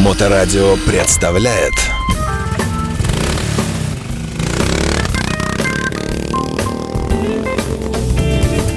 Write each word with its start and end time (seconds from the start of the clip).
Моторадио 0.00 0.76
представляет 0.86 1.74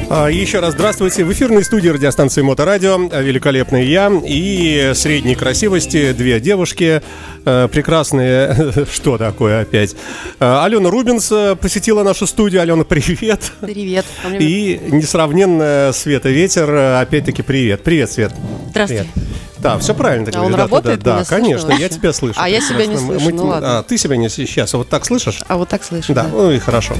А, 0.09 0.27
Еще 0.27 0.59
раз 0.59 0.73
здравствуйте. 0.73 1.23
В 1.23 1.31
эфирной 1.31 1.63
студии 1.63 1.87
радиостанции 1.87 2.41
Моторадио 2.41 2.97
великолепный 2.97 3.85
я 3.85 4.11
и 4.23 4.91
средней 4.95 5.35
красивости 5.35 6.11
две 6.11 6.41
девушки 6.41 7.01
э, 7.45 7.67
прекрасные. 7.71 8.73
Что 8.91 9.17
такое 9.17 9.61
опять? 9.61 9.95
Алена 10.39 10.89
Рубинс 10.89 11.31
посетила 11.61 12.03
нашу 12.03 12.27
студию. 12.27 12.61
Алена, 12.61 12.83
привет. 12.83 13.53
Привет. 13.61 14.05
А 14.25 14.35
И 14.35 14.77
несравненная 14.91 15.93
Света 15.93 16.29
Ветер. 16.29 16.69
Опять-таки 16.99 17.41
привет. 17.43 17.81
Привет, 17.81 18.11
Свет. 18.11 18.33
Здравствуйте. 18.71 19.07
Привет. 19.13 19.52
Да, 19.63 19.79
все 19.79 19.93
правильно 19.95 20.29
А 20.35 20.41
он 20.41 20.53
работает? 20.53 21.01
Да, 21.01 21.23
конечно, 21.23 21.71
я 21.71 21.89
тебя 21.89 22.13
слышу. 22.13 22.39
А 22.39 22.49
я 22.49 22.61
себя 22.61 22.85
не 22.85 22.97
слышу, 22.97 23.29
ну 23.33 23.45
ладно. 23.47 23.79
А, 23.79 23.83
ты 23.83 23.97
себя 23.97 24.17
не 24.17 24.29
сейчас, 24.29 24.73
а 24.73 24.77
вот 24.77 24.89
так 24.89 25.05
слышишь? 25.05 25.41
А 25.47 25.57
вот 25.57 25.69
так 25.69 25.83
слышу. 25.83 26.13
Да, 26.13 26.27
ну 26.31 26.51
и 26.51 26.59
хорошо. 26.59 26.95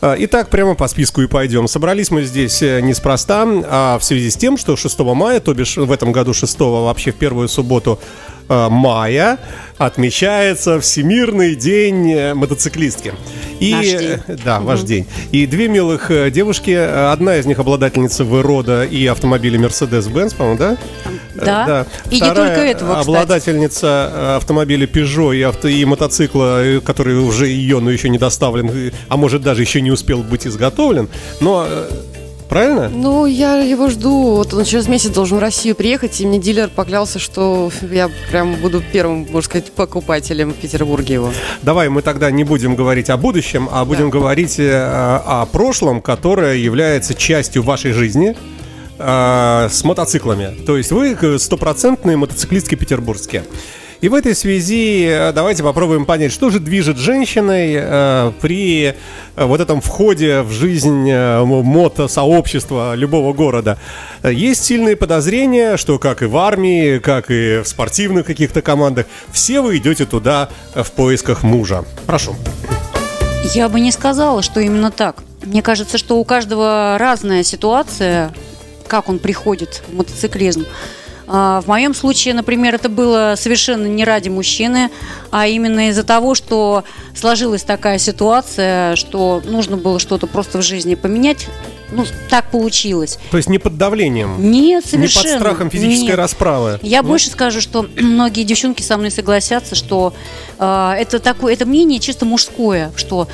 А, 0.00 0.16
Итак, 0.18 0.48
прямо 0.48 0.74
по 0.74 0.88
списку 0.88 1.22
и 1.22 1.26
пойдем. 1.26 1.68
Собрались 1.68 2.10
мы 2.10 2.24
здесь 2.24 2.62
э, 2.62 2.80
неспроста, 2.80 3.46
а 3.68 3.98
в 3.98 4.04
связи 4.04 4.30
с 4.30 4.36
тем, 4.36 4.56
что 4.56 4.76
6 4.76 4.98
мая, 5.00 5.40
то 5.40 5.54
бишь 5.54 5.76
в 5.76 5.92
этом 5.92 6.10
году 6.10 6.34
6 6.34 6.58
вообще 6.58 7.12
в 7.12 7.16
первую 7.16 7.48
субботу 7.48 8.00
э, 8.48 8.68
мая, 8.70 9.38
отмечается 9.78 10.80
Всемирный 10.80 11.54
день 11.54 12.12
э, 12.12 12.34
мотоциклистки. 12.34 13.12
И, 13.60 13.72
Наш 13.72 13.86
день. 13.86 14.18
Да, 14.44 14.60
ваш 14.60 14.80
день. 14.82 15.06
И 15.32 15.46
две 15.46 15.68
милых 15.68 16.10
девушки, 16.32 16.70
одна 16.70 17.36
из 17.36 17.46
них 17.46 17.58
обладательница 17.58 18.24
Врода 18.24 18.84
и 18.84 19.06
автомобиля 19.06 19.58
Mercedes-Benz, 19.60 20.34
по-моему, 20.34 20.58
да? 20.58 20.76
Да. 21.34 21.86
Э, 21.86 22.10
И 22.10 22.14
не 22.16 22.20
Вторая 22.20 22.34
только 22.56 22.60
этого, 22.68 22.90
кстати. 22.92 23.06
обладательница 23.08 24.10
э, 24.12 24.36
автомобиля 24.36 24.86
Peugeot 24.86 25.36
и, 25.36 25.42
авто, 25.42 25.68
и 25.68 25.84
мотоцикла, 25.84 26.64
э, 26.64 26.80
который 26.80 27.18
уже 27.18 27.46
ее, 27.46 27.80
но 27.80 27.90
еще 27.90 28.08
не 28.08 28.18
доставлен, 28.18 28.70
э, 28.70 28.90
а 29.08 29.16
может 29.16 29.42
даже 29.42 29.62
еще 29.62 29.80
не 29.80 29.90
успел 29.90 30.22
быть 30.22 30.46
изготовлен. 30.46 31.08
Но 31.40 31.66
э, 31.68 31.90
правильно? 32.48 32.88
Ну, 32.88 33.26
я 33.26 33.58
его 33.62 33.88
жду. 33.88 34.34
Вот 34.36 34.52
он 34.54 34.64
через 34.64 34.88
месяц 34.88 35.10
должен 35.10 35.38
в 35.38 35.40
Россию 35.40 35.76
приехать, 35.76 36.20
и 36.20 36.26
мне 36.26 36.38
дилер 36.40 36.68
поклялся, 36.68 37.18
что 37.20 37.70
я 37.90 38.10
прям 38.30 38.56
буду 38.56 38.82
первым, 38.92 39.20
можно 39.30 39.42
сказать, 39.42 39.70
покупателем 39.72 40.50
в 40.50 40.56
Петербурге 40.56 41.14
его. 41.14 41.32
Давай 41.62 41.88
мы 41.88 42.02
тогда 42.02 42.30
не 42.30 42.42
будем 42.44 42.74
говорить 42.74 43.08
о 43.08 43.16
будущем, 43.16 43.68
а 43.70 43.84
будем 43.84 44.10
говорить 44.10 44.58
э, 44.58 44.72
о 44.74 45.46
прошлом, 45.46 46.00
которое 46.02 46.56
является 46.56 47.14
частью 47.14 47.62
вашей 47.62 47.92
жизни 47.92 48.34
э, 49.00 49.68
с 49.70 49.82
мотоциклами. 49.84 50.54
То 50.66 50.76
есть 50.76 50.92
вы 50.92 51.16
э, 51.20 51.38
стопроцентные 51.38 52.16
мотоциклистки 52.16 52.74
петербургские. 52.74 53.44
И 54.00 54.08
в 54.08 54.14
этой 54.14 54.34
связи 54.34 55.06
э, 55.06 55.32
давайте 55.32 55.62
попробуем 55.62 56.06
понять, 56.06 56.32
что 56.32 56.48
же 56.48 56.58
движет 56.58 56.96
женщиной 56.96 57.74
э, 57.76 58.32
при 58.40 58.94
э, 59.36 59.44
вот 59.44 59.60
этом 59.60 59.82
входе 59.82 60.40
в 60.40 60.50
жизнь 60.52 61.08
э, 61.10 61.44
мотосообщества 61.44 62.94
любого 62.94 63.34
города. 63.34 63.78
Есть 64.22 64.64
сильные 64.64 64.96
подозрения, 64.96 65.76
что 65.76 65.98
как 65.98 66.22
и 66.22 66.26
в 66.26 66.36
армии, 66.38 66.98
как 66.98 67.30
и 67.30 67.60
в 67.62 67.68
спортивных 67.68 68.24
каких-то 68.24 68.62
командах, 68.62 69.04
все 69.32 69.60
вы 69.60 69.76
идете 69.76 70.06
туда 70.06 70.48
в 70.74 70.90
поисках 70.92 71.42
мужа. 71.42 71.84
Прошу. 72.06 72.36
Я 73.54 73.68
бы 73.68 73.80
не 73.80 73.92
сказала, 73.92 74.42
что 74.42 74.60
именно 74.60 74.90
так. 74.90 75.16
Мне 75.42 75.60
кажется, 75.60 75.98
что 75.98 76.18
у 76.18 76.24
каждого 76.24 76.96
разная 76.98 77.42
ситуация, 77.42 78.32
как 78.90 79.08
он 79.08 79.20
приходит 79.20 79.82
в 79.88 79.94
мотоциклизм. 79.96 80.66
А, 81.32 81.60
В 81.60 81.68
моем 81.68 81.94
случае, 81.94 82.34
например, 82.34 82.74
это 82.74 82.88
было 82.88 83.34
совершенно 83.36 83.86
не 83.86 84.04
ради 84.04 84.28
мужчины, 84.28 84.90
а 85.30 85.46
именно 85.46 85.88
из-за 85.90 86.02
того, 86.02 86.34
что 86.34 86.82
сложилась 87.14 87.62
такая 87.62 87.98
ситуация, 87.98 88.96
что 88.96 89.40
нужно 89.44 89.76
было 89.76 90.00
что-то 90.00 90.26
просто 90.26 90.58
в 90.58 90.62
жизни 90.62 90.96
поменять. 90.96 91.46
Ну, 91.92 92.04
так 92.28 92.50
получилось. 92.50 93.18
То 93.30 93.36
есть 93.36 93.48
не 93.48 93.58
под 93.58 93.76
давлением, 93.76 94.36
Нет, 94.50 94.84
не 94.86 94.90
совершенно. 94.90 95.34
под 95.34 95.40
страхом 95.40 95.70
физической 95.70 96.06
нет. 96.10 96.16
расправы. 96.16 96.78
Я 96.82 97.02
больше 97.04 97.30
скажу, 97.30 97.60
что 97.60 97.86
многие 97.96 98.42
девчонки 98.42 98.82
со 98.82 98.96
мной 98.96 99.10
согласятся, 99.12 99.74
что 99.76 100.12
э, 100.58 100.92
это 100.98 101.20
такое, 101.20 101.52
это 101.52 101.64
мнение 101.64 101.98
чисто 102.00 102.26
мужское, 102.26 102.90
что 102.96 103.28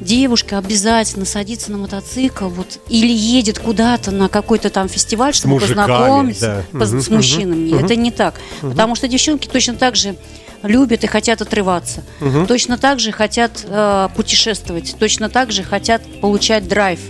девушка 0.00 0.58
обязательно 0.58 1.24
садится 1.24 1.70
на 1.70 1.78
мотоцикл, 1.78 2.48
вот 2.48 2.80
или 2.88 3.12
едет 3.12 3.58
куда-то 3.58 4.10
на 4.10 4.28
какой-то 4.28 4.70
там 4.70 4.88
фестиваль, 4.88 5.34
чтобы 5.34 5.54
мужиками, 5.54 5.86
познакомиться 5.86 6.64
да. 6.72 6.78
поз- 6.78 6.90
Мгм, 6.90 7.00
с 7.02 7.08
мужчинами. 7.10 7.70
мгм, 7.74 7.84
Это 7.84 7.96
не 7.96 8.10
так, 8.10 8.40
потому 8.60 8.94
что 8.96 9.08
девчонки 9.08 9.46
точно 9.46 9.74
так 9.74 9.96
же 9.96 10.16
любят 10.62 11.04
и 11.04 11.06
хотят 11.06 11.40
отрываться, 11.42 12.02
Мгм. 12.20 12.46
точно 12.46 12.76
так 12.78 12.98
же 13.00 13.12
хотят 13.12 13.64
э, 13.66 14.08
путешествовать, 14.16 14.94
точно 14.98 15.28
так 15.30 15.52
же 15.52 15.62
хотят 15.62 16.02
получать 16.20 16.66
драйв 16.68 17.00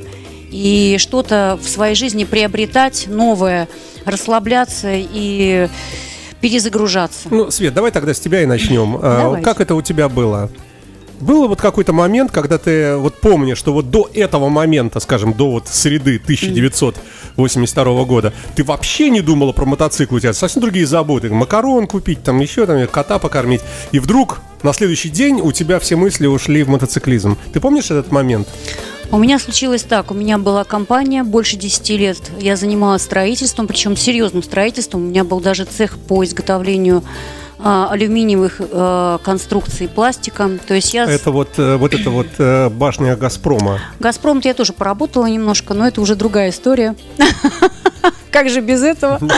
и 0.50 0.96
что-то 0.98 1.58
в 1.62 1.68
своей 1.68 1.94
жизни 1.94 2.24
приобретать 2.24 3.06
новое, 3.08 3.68
расслабляться 4.04 4.88
и 4.92 5.68
перезагружаться. 6.40 7.28
Ну, 7.30 7.50
Свет, 7.50 7.74
давай 7.74 7.90
тогда 7.92 8.14
с 8.14 8.20
тебя 8.20 8.42
и 8.42 8.46
начнем. 8.46 8.96
А, 9.02 9.22
Давайте. 9.24 9.44
Как 9.44 9.60
это 9.60 9.74
у 9.74 9.82
тебя 9.82 10.08
было? 10.08 10.50
Было 11.20 11.46
вот 11.48 11.60
какой-то 11.60 11.92
момент, 11.92 12.30
когда 12.32 12.56
ты 12.56 12.96
вот 12.96 13.20
помнишь, 13.20 13.58
что 13.58 13.74
вот 13.74 13.90
до 13.90 14.08
этого 14.14 14.48
момента, 14.48 15.00
скажем, 15.00 15.34
до 15.34 15.50
вот 15.50 15.68
среды 15.68 16.16
1982 16.16 18.04
года, 18.04 18.32
ты 18.56 18.64
вообще 18.64 19.10
не 19.10 19.20
думала 19.20 19.52
про 19.52 19.66
мотоцикл, 19.66 20.14
у 20.14 20.20
тебя 20.20 20.32
совсем 20.32 20.62
другие 20.62 20.86
заботы, 20.86 21.28
макарон 21.28 21.86
купить, 21.86 22.22
там 22.22 22.40
еще 22.40 22.64
там 22.64 22.86
кота 22.86 23.18
покормить, 23.18 23.60
и 23.92 23.98
вдруг 23.98 24.40
на 24.62 24.72
следующий 24.72 25.10
день 25.10 25.40
у 25.42 25.52
тебя 25.52 25.78
все 25.78 25.96
мысли 25.96 26.26
ушли 26.26 26.62
в 26.62 26.68
мотоциклизм. 26.68 27.36
Ты 27.52 27.60
помнишь 27.60 27.90
этот 27.90 28.10
момент? 28.10 28.48
У 29.12 29.18
меня 29.18 29.38
случилось 29.38 29.82
так, 29.82 30.12
у 30.12 30.14
меня 30.14 30.38
была 30.38 30.64
компания 30.64 31.24
больше 31.24 31.56
10 31.56 31.90
лет, 31.90 32.18
я 32.38 32.56
занималась 32.56 33.02
строительством, 33.02 33.66
причем 33.66 33.96
серьезным 33.96 34.42
строительством, 34.42 35.02
у 35.02 35.08
меня 35.08 35.24
был 35.24 35.40
даже 35.40 35.64
цех 35.64 35.98
по 35.98 36.24
изготовлению 36.24 37.02
алюминиевых 37.62 38.56
э, 38.60 39.18
конструкций 39.22 39.88
пластика, 39.88 40.50
то 40.66 40.74
есть 40.74 40.94
я... 40.94 41.04
Это 41.04 41.30
вот, 41.30 41.58
э, 41.58 41.76
вот 41.76 41.94
это 41.94 42.10
вот 42.10 42.26
э, 42.38 42.68
башня 42.68 43.16
Газпрома. 43.16 43.80
Газпром-то 43.98 44.48
я 44.48 44.54
тоже 44.54 44.72
поработала 44.72 45.26
немножко, 45.26 45.74
но 45.74 45.86
это 45.86 46.00
уже 46.00 46.16
другая 46.16 46.50
история. 46.50 46.96
Как 48.30 48.48
же 48.48 48.60
без 48.60 48.82
этого? 48.82 49.18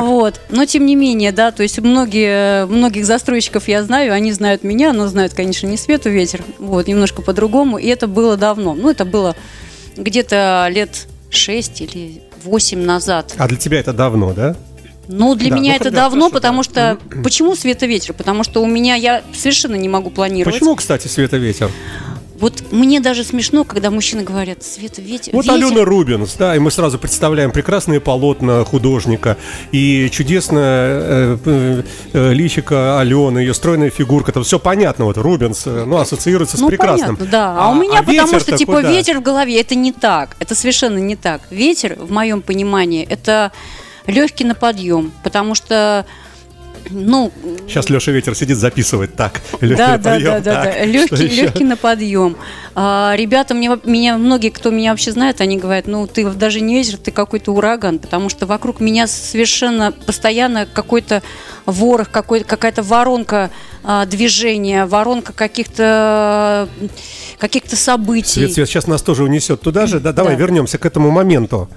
Вот. 0.00 0.40
Но 0.50 0.64
тем 0.64 0.86
не 0.86 0.96
менее, 0.96 1.32
да, 1.32 1.50
то 1.50 1.62
есть 1.62 1.78
многие, 1.80 2.66
многих 2.66 3.04
застройщиков 3.04 3.68
я 3.68 3.82
знаю, 3.82 4.12
они 4.12 4.32
знают 4.32 4.64
меня, 4.64 4.92
но 4.92 5.06
знают, 5.06 5.34
конечно, 5.34 5.66
не 5.66 5.76
свету 5.76 6.10
ветер, 6.10 6.42
вот, 6.58 6.86
немножко 6.86 7.22
по-другому, 7.22 7.78
и 7.78 7.86
это 7.86 8.06
было 8.06 8.36
давно. 8.36 8.74
Ну, 8.74 8.90
это 8.90 9.04
было 9.04 9.36
где-то 9.96 10.68
лет 10.70 11.06
6 11.30 11.80
или 11.82 12.22
8 12.44 12.78
назад. 12.84 13.34
А 13.36 13.48
для 13.48 13.56
тебя 13.56 13.80
это 13.80 13.92
давно, 13.92 14.32
да? 14.32 14.56
Ну, 15.08 15.34
для 15.34 15.50
Да, 15.50 15.56
меня 15.56 15.72
ну, 15.72 15.76
это 15.76 15.90
давно, 15.90 16.20
хорошо, 16.26 16.34
потому 16.34 16.62
да. 16.62 16.96
что... 16.98 16.98
Почему 17.22 17.56
света 17.56 17.86
ветер? 17.86 18.12
Потому 18.12 18.44
что 18.44 18.62
у 18.62 18.66
меня, 18.66 18.94
я 18.94 19.22
совершенно 19.34 19.74
не 19.76 19.88
могу 19.88 20.10
планировать. 20.10 20.54
Почему, 20.54 20.76
кстати, 20.76 21.08
Света 21.08 21.38
ветер? 21.38 21.70
Вот 22.38 22.70
мне 22.70 23.00
даже 23.00 23.24
смешно, 23.24 23.64
когда 23.64 23.90
мужчины 23.90 24.22
говорят, 24.22 24.62
света 24.62 25.02
ветер. 25.02 25.32
Вот 25.32 25.46
ветер». 25.46 25.66
Алена 25.66 25.84
Рубинс, 25.84 26.34
да, 26.34 26.54
и 26.54 26.60
мы 26.60 26.70
сразу 26.70 26.96
представляем 26.98 27.50
прекрасные 27.50 28.00
полотна 28.00 28.64
художника 28.64 29.36
и 29.72 30.08
чудесное 30.12 30.62
э, 30.62 31.38
э, 31.44 31.82
э, 32.12 32.32
личико 32.32 33.00
Алены, 33.00 33.40
ее 33.40 33.54
стройная 33.54 33.90
фигурка, 33.90 34.30
там 34.30 34.44
все 34.44 34.60
понятно, 34.60 35.06
вот 35.06 35.18
Рубинс, 35.18 35.64
э, 35.66 35.84
ну, 35.84 35.96
ассоциируется 35.96 36.56
с 36.56 36.60
Ну, 36.60 36.68
прекрасным. 36.68 37.16
понятно, 37.16 37.26
да. 37.26 37.56
А, 37.58 37.70
у 37.70 37.74
меня 37.74 38.02
потому 38.04 38.26
ветер-то 38.28 38.40
что, 38.40 38.56
типа, 38.56 38.76
куда? 38.76 38.90
ветер 38.92 39.18
в 39.18 39.22
голове. 39.22 39.60
Это 39.60 39.74
не 39.74 39.90
так. 39.90 40.36
Это 40.38 40.54
совершенно 40.54 40.98
не 40.98 41.16
так. 41.16 41.40
Ветер, 41.50 41.96
в 41.98 42.12
моем 42.12 42.42
понимании, 42.42 43.04
это 43.04 43.50
легкий 44.08 44.44
на 44.44 44.54
подъем. 44.54 45.12
Потому 45.22 45.54
что, 45.54 46.04
ну, 46.90 47.30
Сейчас 47.66 47.88
Леша 47.90 48.10
Ветер 48.12 48.34
сидит, 48.34 48.56
записывает 48.56 49.14
так. 49.14 49.40
легкий 49.60 49.76
да, 49.76 49.88
на 49.92 49.98
да, 49.98 50.10
подъем, 50.12 50.30
да, 50.32 50.40
да, 50.40 50.64
так, 50.64 50.74
да. 50.74 50.84
Легкий, 50.84 51.28
легкий 51.28 51.64
на 51.64 51.76
подъем. 51.76 52.36
А, 52.74 53.14
ребята, 53.16 53.54
мне, 53.54 53.70
меня, 53.84 54.16
многие, 54.16 54.48
кто 54.50 54.70
меня 54.70 54.90
вообще 54.92 55.12
знает, 55.12 55.40
они 55.40 55.58
говорят, 55.58 55.86
ну, 55.86 56.06
ты 56.06 56.28
даже 56.30 56.60
не 56.60 56.74
ветер, 56.76 56.96
ты 56.96 57.10
какой-то 57.10 57.52
ураган, 57.52 57.98
потому 57.98 58.28
что 58.28 58.46
вокруг 58.46 58.80
меня 58.80 59.06
совершенно 59.06 59.92
постоянно 59.92 60.66
какой-то 60.66 61.22
ворох, 61.66 62.10
какой, 62.10 62.44
какая-то 62.44 62.82
воронка 62.82 63.50
а, 63.84 64.06
движения, 64.06 64.86
воронка 64.86 65.32
каких-то 65.32 66.68
каких-то 67.38 67.76
событий. 67.76 68.30
Свет, 68.40 68.52
Свет, 68.52 68.68
сейчас 68.68 68.86
нас 68.86 69.02
тоже 69.02 69.22
унесет 69.24 69.60
туда 69.60 69.86
же. 69.86 70.00
Да, 70.00 70.12
давай 70.12 70.34
Да. 70.34 70.40
вернемся 70.40 70.78
к 70.78 70.86
этому 70.86 71.10
моменту. 71.10 71.68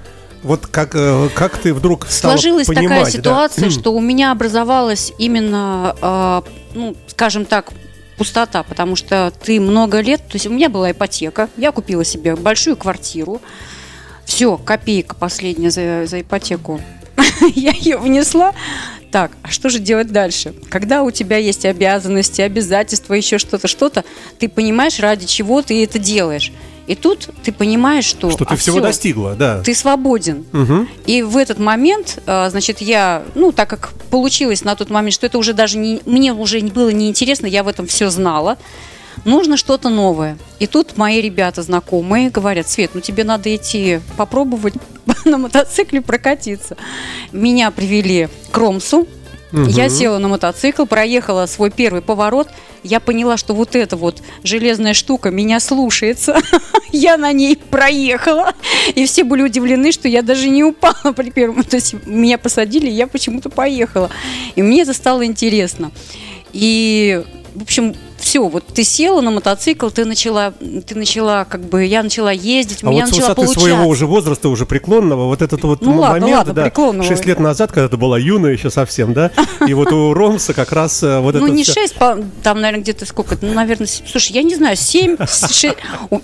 Вот 0.43 0.65
как, 0.67 0.95
э, 0.95 1.29
как 1.35 1.57
ты 1.57 1.73
вдруг 1.73 2.07
стала 2.07 2.33
Сложилась 2.33 2.67
понимать, 2.67 2.89
такая 2.89 3.05
да? 3.05 3.11
ситуация, 3.11 3.69
что 3.69 3.93
у 3.93 4.01
меня 4.01 4.31
образовалась 4.31 5.13
именно, 5.19 5.95
а, 6.01 6.43
ну, 6.73 6.95
скажем 7.07 7.45
так, 7.45 7.71
пустота, 8.17 8.63
потому 8.63 8.95
что 8.95 9.31
ты 9.43 9.59
много 9.59 9.99
лет, 9.99 10.21
то 10.27 10.35
есть 10.35 10.47
у 10.47 10.51
меня 10.51 10.69
была 10.69 10.91
ипотека, 10.91 11.49
я 11.57 11.71
купила 11.71 12.03
себе 12.03 12.35
большую 12.35 12.75
квартиру, 12.75 13.41
все, 14.25 14.57
копейка 14.57 15.15
последняя 15.15 15.69
за, 15.69 16.05
за 16.07 16.21
ипотеку, 16.21 16.81
я 17.55 17.71
ее 17.71 17.97
внесла, 17.97 18.53
так, 19.11 19.31
а 19.43 19.49
что 19.49 19.69
же 19.69 19.79
делать 19.79 20.07
дальше? 20.07 20.53
Когда 20.69 21.03
у 21.03 21.11
тебя 21.11 21.37
есть 21.37 21.65
обязанности, 21.65 22.41
обязательства, 22.41 23.13
еще 23.13 23.37
что-то, 23.37 23.67
что-то, 23.67 24.05
ты 24.39 24.47
понимаешь, 24.47 24.99
ради 24.99 25.25
чего 25.27 25.61
ты 25.61 25.83
это 25.83 25.99
делаешь. 25.99 26.51
И 26.87 26.95
тут 26.95 27.29
ты 27.43 27.51
понимаешь, 27.51 28.05
что... 28.05 28.31
Что 28.31 28.45
ты 28.45 28.53
а 28.53 28.57
всего 28.57 28.77
всё, 28.77 28.83
достигла, 28.83 29.35
да. 29.35 29.61
Ты 29.61 29.73
свободен. 29.75 30.45
Мгм. 30.51 30.89
И 31.05 31.21
в 31.21 31.37
этот 31.37 31.59
момент, 31.59 32.21
а, 32.25 32.49
значит, 32.49 32.81
я, 32.81 33.23
ну, 33.35 33.51
так 33.51 33.69
как 33.69 33.93
получилось 34.09 34.63
на 34.63 34.75
тот 34.75 34.89
момент, 34.89 35.13
что 35.13 35.25
это 35.25 35.37
уже 35.37 35.53
даже 35.53 35.77
не, 35.77 36.01
мне 36.05 36.33
уже 36.33 36.59
было 36.61 36.89
неинтересно, 36.89 37.45
я 37.45 37.63
в 37.63 37.67
этом 37.67 37.87
все 37.87 38.09
знала, 38.09 38.57
нужно 39.25 39.57
что-то 39.57 39.89
новое. 39.89 40.37
И 40.59 40.67
тут 40.67 40.97
мои 40.97 41.21
ребята 41.21 41.61
знакомые 41.61 42.29
говорят, 42.29 42.67
Свет, 42.67 42.91
ну 42.93 43.01
тебе 43.01 43.23
надо 43.23 43.55
идти 43.55 43.99
попробовать 44.17 44.73
на 45.25 45.37
мотоцикле 45.37 46.01
прокатиться. 46.01 46.77
Меня 47.31 47.71
привели 47.71 48.29
к 48.51 48.57
Ромсу, 48.57 49.07
я 49.51 49.89
села 49.89 50.17
на 50.17 50.27
мотоцикл, 50.27 50.85
проехала 50.85 51.45
свой 51.45 51.71
первый 51.71 52.01
поворот. 52.01 52.47
Я 52.83 52.99
поняла, 52.99 53.37
что 53.37 53.53
вот 53.53 53.75
эта 53.75 53.97
вот 53.97 54.21
железная 54.43 54.93
штука 54.93 55.29
меня 55.29 55.59
слушается. 55.59 56.37
Я 56.91 57.17
на 57.17 57.31
ней 57.31 57.55
проехала. 57.55 58.53
И 58.95 59.05
все 59.05 59.23
были 59.23 59.43
удивлены, 59.43 59.93
что 59.93 60.09
я 60.09 60.21
даже 60.21 60.49
не 60.49 60.63
упала 60.63 61.13
при 61.15 61.29
первом. 61.29 61.63
То 61.63 61.77
есть 61.77 61.93
меня 62.05 62.37
посадили, 62.37 62.87
и 62.87 62.93
я 62.93 63.07
почему-то 63.07 63.49
поехала. 63.49 64.09
И 64.55 64.61
мне 64.61 64.81
это 64.81 64.93
стало 64.93 65.25
интересно. 65.25 65.91
И, 66.51 67.23
в 67.55 67.61
общем, 67.61 67.95
все, 68.21 68.47
вот 68.47 68.65
ты 68.67 68.83
села 68.83 69.21
на 69.21 69.31
мотоцикл, 69.31 69.89
ты 69.89 70.05
начала, 70.05 70.53
ты 70.87 70.95
начала, 70.95 71.45
как 71.45 71.61
бы, 71.61 71.85
я 71.85 72.03
начала 72.03 72.31
ездить, 72.31 72.83
у 72.83 72.87
А 72.87 72.91
меня 72.91 73.05
вот 73.05 73.09
с 73.13 73.17
начала 73.17 73.29
высоты 73.29 73.41
получаться. 73.45 73.59
своего 73.69 73.87
уже 73.89 74.05
возраста, 74.05 74.49
уже 74.49 74.65
преклонного, 74.65 75.25
вот 75.25 75.41
этот 75.41 75.61
вот 75.63 75.81
Ну 75.81 75.99
ладно, 75.99 76.19
момент, 76.21 76.37
ладно, 76.37 76.53
да, 76.53 76.63
преклонного. 76.63 77.07
6 77.07 77.25
лет 77.25 77.39
назад, 77.39 77.71
когда 77.71 77.89
ты 77.89 77.97
была 77.97 78.17
юная 78.17 78.53
еще 78.53 78.69
совсем, 78.69 79.13
да, 79.13 79.31
и 79.67 79.73
вот 79.73 79.91
у 79.91 80.13
Ромса 80.13 80.53
как 80.53 80.71
раз 80.71 81.03
э, 81.03 81.19
вот 81.19 81.35
Ну, 81.35 81.45
это 81.47 81.53
не 81.55 81.63
всё- 81.63 81.73
6, 81.73 81.95
там, 82.43 82.61
наверное, 82.61 82.81
где-то 82.81 83.05
сколько, 83.05 83.37
ну, 83.41 83.53
наверное, 83.53 83.87
с- 83.87 84.01
слушай, 84.09 84.31
я 84.33 84.43
не 84.43 84.55
знаю, 84.55 84.75
7, 84.75 85.17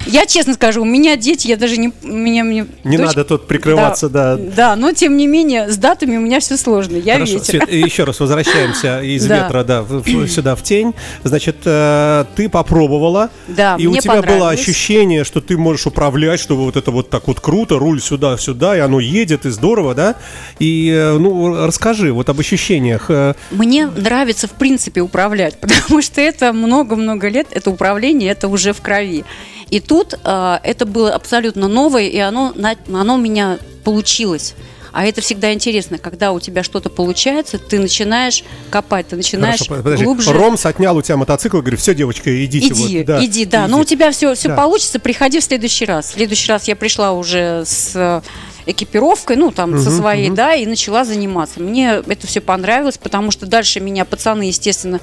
Я 0.07 0.25
честно 0.25 0.53
скажу, 0.53 0.81
у 0.81 0.85
меня 0.85 1.15
дети, 1.15 1.47
я 1.47 1.57
даже 1.57 1.77
не... 1.77 1.91
Меня, 2.01 2.43
мне 2.43 2.65
Не 2.83 2.97
надо 2.97 3.23
тут 3.23 3.47
прикрываться, 3.47 4.09
да. 4.09 4.35
Да, 4.37 4.75
но 4.75 4.91
тем 4.91 5.17
не 5.17 5.27
менее, 5.27 5.69
с 5.69 5.77
датами 5.77 6.17
у 6.17 6.21
меня 6.21 6.39
все 6.39 6.57
сложно. 6.57 6.95
Я 6.97 7.17
ветер. 7.19 7.67
Еще 7.69 8.03
раз 8.03 8.19
возвращаемся 8.19 9.01
из 9.01 9.25
ветра, 9.27 9.63
да, 9.63 9.85
сюда 10.27 10.55
в 10.55 10.63
тень. 10.63 10.93
Значит, 11.23 11.57
э, 11.87 12.25
ты 12.35 12.49
попробовала, 12.49 13.29
Да, 13.47 13.75
и 13.79 13.87
у 13.87 13.95
тебя 13.97 14.21
было 14.21 14.49
ощущение, 14.49 15.23
что 15.23 15.41
ты 15.41 15.57
можешь 15.57 15.87
управлять, 15.87 16.39
что 16.39 16.55
вот 16.55 16.75
это 16.75 16.91
вот 16.91 17.09
так 17.09 17.27
вот 17.27 17.39
круто, 17.39 17.79
руль 17.79 18.01
сюда-сюда, 18.01 18.77
и 18.77 18.79
оно 18.79 18.99
едет, 18.99 19.45
и 19.45 19.49
здорово, 19.49 19.93
да? 19.93 20.15
И, 20.59 20.89
э, 20.89 21.17
ну, 21.17 21.65
расскажи 21.65 22.11
вот 22.11 22.29
об 22.29 22.39
ощущениях. 22.39 23.05
э, 23.09 23.33
Мне 23.51 23.87
нравится, 23.87 24.47
в 24.47 24.51
принципе, 24.51 25.01
управлять, 25.01 25.57
потому 25.61 26.01
что 26.01 26.21
это 26.21 26.53
много-много 26.53 27.29
лет, 27.29 27.47
это 27.51 27.69
управление, 27.69 28.31
это 28.31 28.47
уже 28.47 28.73
в 28.73 28.81
крови. 28.81 29.23
И 29.69 29.79
тут 29.79 30.13
э, 30.23 30.59
это 30.63 30.85
было 30.85 31.13
абсолютно 31.13 31.67
новое, 31.67 32.07
и 32.07 32.17
оно, 32.17 32.53
оно 32.93 33.15
у 33.15 33.17
меня 33.17 33.57
получилось. 33.83 34.55
А 34.91 35.05
это 35.05 35.21
всегда 35.21 35.53
интересно, 35.53 35.97
когда 35.97 36.31
у 36.31 36.39
тебя 36.39 36.63
что-то 36.63 36.89
получается, 36.89 37.57
ты 37.59 37.79
начинаешь 37.79 38.43
копать, 38.69 39.07
ты 39.07 39.15
начинаешь 39.15 39.59
Хорошо, 39.59 39.83
подожди. 39.83 40.03
глубже. 40.05 40.33
Ромс 40.33 40.65
отнял 40.65 40.95
у 40.97 41.01
тебя 41.01 41.17
мотоцикл, 41.17 41.59
говорит, 41.59 41.79
все, 41.79 41.93
девочка, 41.93 42.45
идите. 42.45 42.67
Иди, 42.67 42.97
вот, 42.97 43.05
да, 43.05 43.25
иди, 43.25 43.45
да. 43.45 43.67
Ну, 43.67 43.79
у 43.79 43.83
тебя 43.83 44.11
все, 44.11 44.33
все 44.35 44.49
Да. 44.49 44.55
получится, 44.55 44.99
приходи 44.99 45.39
в 45.39 45.43
следующий 45.43 45.85
раз. 45.85 46.07
В 46.11 46.13
следующий 46.13 46.51
раз 46.51 46.67
я 46.67 46.75
пришла 46.75 47.11
уже 47.11 47.63
с 47.65 47.91
э, 47.95 48.21
экипировкой, 48.65 49.35
ну, 49.35 49.51
там, 49.51 49.79
со 49.79 49.91
своей, 49.91 50.29
да, 50.29 50.53
и 50.55 50.65
начала 50.65 51.05
заниматься. 51.05 51.59
Мне 51.59 52.01
это 52.07 52.27
все 52.27 52.41
понравилось, 52.41 52.97
потому 52.97 53.31
что 53.31 53.45
дальше 53.45 53.79
меня 53.79 54.05
пацаны, 54.05 54.43
естественно, 54.43 54.99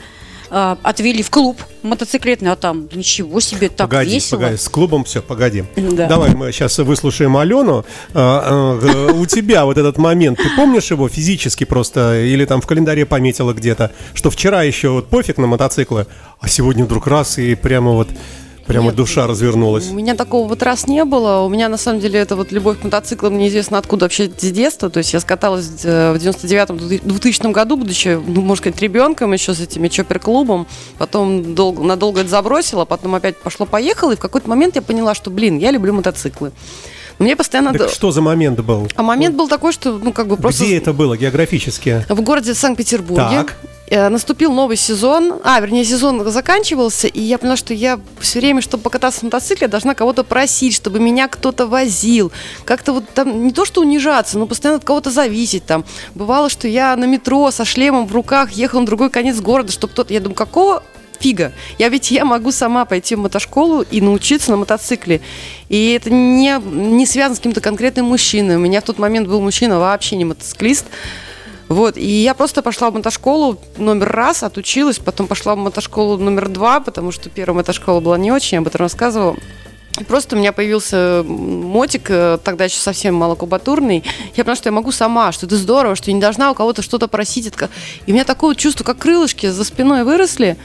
э, 0.51 0.77
отвели 0.83 1.23
в 1.23 1.31
клуб 1.31 1.61
мотоциклетный, 1.83 2.51
а 2.53 2.57
там 2.57 2.89
ничего 2.93 3.41
себе, 3.41 3.69
так 3.69 3.89
Погоди, 3.91 4.15
весело. 4.15 4.41
погоди, 4.41 4.57
с 4.57 4.69
клубом 4.69 5.05
все, 5.05 5.23
погоди. 5.23 5.65
Да. 5.77 6.07
Давай 6.09 6.35
мы 6.35 6.53
сейчас 6.53 6.79
выслушаем 6.79 7.37
Алену. 7.37 7.85
А, 8.15 8.79
а, 8.81 9.13
У 9.13 9.27
тебя 9.27 9.65
вот 9.65 9.79
этот 9.79 9.99
момент, 9.99 10.39
ты 10.39 10.45
помнишь 10.57 10.91
его 10.91 11.09
физически 11.09 11.65
просто, 11.65 12.21
или 12.23 12.45
там 12.45 12.61
в 12.61 12.67
календаре 12.67 13.07
пометила 13.07 13.53
где-то, 13.53 13.93
что 14.15 14.31
вчера 14.31 14.63
еще 14.63 14.91
вот 14.91 15.09
пофиг 15.09 15.39
на 15.39 15.47
мотоциклы, 15.47 16.07
а 16.41 16.49
сегодня 16.49 16.85
вдруг 16.85 17.07
раз 17.07 17.39
и 17.39 17.55
прямо 17.55 17.93
вот, 17.93 18.09
прямо 18.67 18.87
Нет, 18.87 18.97
душа 18.97 19.27
развернулась. 19.27 19.89
У 19.91 19.95
меня 19.95 20.15
такого 20.15 20.49
вот 20.49 20.63
раз 20.63 20.87
не 20.87 21.05
было. 21.05 21.41
У 21.41 21.49
меня, 21.49 21.69
на 21.69 21.77
самом 21.77 22.01
деле, 22.01 22.19
это 22.19 22.37
вот 22.37 22.53
любовь 22.53 22.81
к 22.81 22.85
мотоциклам 22.85 23.39
неизвестно 23.39 23.79
откуда 23.79 24.07
вообще 24.07 24.29
с 24.29 24.51
детства. 24.51 24.91
То 24.91 24.99
есть 24.99 25.13
я 25.13 25.21
скаталась 25.21 25.69
э, 25.85 26.13
в 26.13 26.17
99-м, 26.17 26.79
2000 26.79 27.53
году, 27.53 27.77
будучи, 27.77 28.21
ну, 28.27 28.41
можно 28.41 28.63
сказать, 28.63 28.81
ребенком 28.81 29.33
еще 29.33 29.55
с 29.55 29.61
этими 29.61 29.89
чоппер-клубом. 29.89 30.67
Потом 30.99 31.55
долго, 31.55 31.83
надолго 31.83 32.21
это 32.21 32.31
забросила, 32.31 32.85
потом 32.85 33.15
опять 33.15 33.37
пошло-поехало. 33.39 34.13
И 34.13 34.17
в 34.17 34.21
какой-то 34.21 34.49
момент 34.49 34.77
я 34.77 34.83
поняла, 34.83 35.15
что, 35.15 35.31
блин, 35.31 35.59
я 35.59 35.71
люблю 35.71 35.93
мотоциклы. 35.93 36.53
Мне 37.19 37.37
постоянно... 37.37 37.73
Так 37.73 37.91
что 37.91 38.11
за 38.11 38.21
момент 38.21 38.61
был? 38.61 38.89
А 38.97 39.03
момент 39.03 39.37
был 39.37 39.49
такой, 39.49 39.73
что, 39.73 39.99
ну, 39.99 40.13
как 40.13 40.27
бы 40.27 40.37
просто... 40.37 40.65
Где 40.65 40.79
это 40.79 40.93
было 40.93 41.17
географически? 41.17 42.05
В 42.09 42.21
городе 42.23 42.55
Санкт-Петербурге. 42.55 43.45
Так. 43.45 43.57
Э, 43.89 44.09
Наступил 44.09 44.53
новый 44.53 44.77
сезон, 44.77 45.41
а, 45.45 45.61
вернее, 45.61 45.85
сезон 45.85 46.29
заканчивался, 46.31 47.07
и 47.07 47.21
я 47.21 47.37
поняла, 47.37 47.57
что 47.57 47.75
я 47.75 48.01
все 48.19 48.41
время, 48.41 48.63
чтобы 48.63 48.83
покататься 48.83 49.21
на 49.23 49.27
мотоцикле, 49.27 49.69
должна 49.69 49.95
кого-то 49.95 50.25
просить, 50.25 50.75
чтобы 50.75 51.01
меня 51.01 51.29
кто-то 51.29 51.67
возил. 51.67 52.33
Как-то 52.65 52.95
вот 52.95 53.05
там 53.11 53.45
не 53.45 53.53
то, 53.53 53.65
что 53.65 53.83
унижаться, 53.83 54.39
но 54.39 54.47
постоянно 54.47 54.79
от 54.79 54.85
кого-то 54.85 55.11
зависеть 55.11 55.67
там. 55.67 55.85
Бывало, 56.15 56.49
что 56.49 56.67
я 56.67 56.97
на 56.97 57.05
метро 57.05 57.51
со 57.51 57.65
шлемом 57.65 58.07
в 58.07 58.13
руках 58.13 58.53
ехала 58.53 58.81
на 58.81 58.87
другой 58.87 59.11
конец 59.11 59.39
города, 59.41 59.71
чтобы 59.71 59.93
кто-то... 59.93 60.15
Я 60.15 60.21
думаю, 60.21 60.37
какого 60.37 60.83
фига? 61.21 61.53
Я 61.79 61.91
ведь 61.91 62.11
я 62.11 62.25
могу 62.25 62.53
сама 62.53 62.87
пойти 62.87 63.17
в 63.17 63.19
мотошколу 63.19 63.83
и 63.83 64.01
научиться 64.01 64.51
на 64.51 64.57
мотоцикле. 64.57 65.21
И 65.69 65.93
это 65.93 66.11
не, 66.11 66.59
не 66.59 67.05
связано 67.05 67.35
с 67.35 67.39
каким-то 67.39 67.61
конкретным 67.61 68.07
мужчиной. 68.07 68.57
У 68.57 68.61
меня 68.61 68.81
в 68.81 68.85
тот 68.85 68.99
момент 68.99 69.29
был 69.29 69.43
мужчина 69.43 69.79
вообще 69.79 70.17
не 70.17 70.25
мотоциклист. 70.25 70.87
Вот, 71.69 71.97
и 71.97 72.07
я 72.07 72.35
просто 72.35 72.63
пошла 72.63 72.91
в 72.91 72.95
мотошколу 72.95 73.59
номер 73.79 74.13
раз, 74.13 74.43
отучилась, 74.43 74.99
потом 74.99 75.27
пошла 75.27 75.55
в 75.55 75.59
мотошколу 75.59 76.19
номер 76.19 76.49
два, 76.49 76.81
потому 76.81 77.11
что 77.11 77.31
первая 77.31 77.57
мотошкола 77.57 78.01
была 78.01 78.19
не 78.19 78.31
очень, 78.31 78.57
я 78.57 78.59
об 78.61 78.67
этом 78.67 78.83
рассказывала. 78.83 79.37
Просто 80.09 80.35
у 80.35 80.39
меня 80.39 80.53
появился 80.53 81.23
мотик, 81.25 82.11
э, 82.11 82.39
тогда 82.43 82.65
еще 82.65 82.79
совсем 82.79 83.15
малокубатурный. 83.15 84.03
Я 84.35 84.43
поняла, 84.43 84.57
что 84.57 84.69
я 84.69 84.73
могу 84.73 84.91
сама, 84.91 85.31
что 85.31 85.47
это 85.47 85.57
здорово, 85.57 85.95
что 85.95 86.11
я 86.11 86.15
не 86.15 86.21
должна 86.21 86.51
у 86.51 86.55
кого-то 86.55 86.83
что-то 86.83 87.07
просить. 87.07 87.47
И 88.07 88.11
у 88.11 88.15
меня 88.15 88.25
такое 88.25 88.51
вот 88.51 88.57
чувство, 88.57 88.83
как 88.83 88.99
крылышки 88.99 89.47
за 89.47 89.63
спиной 89.63 90.03
выросли. 90.03 90.57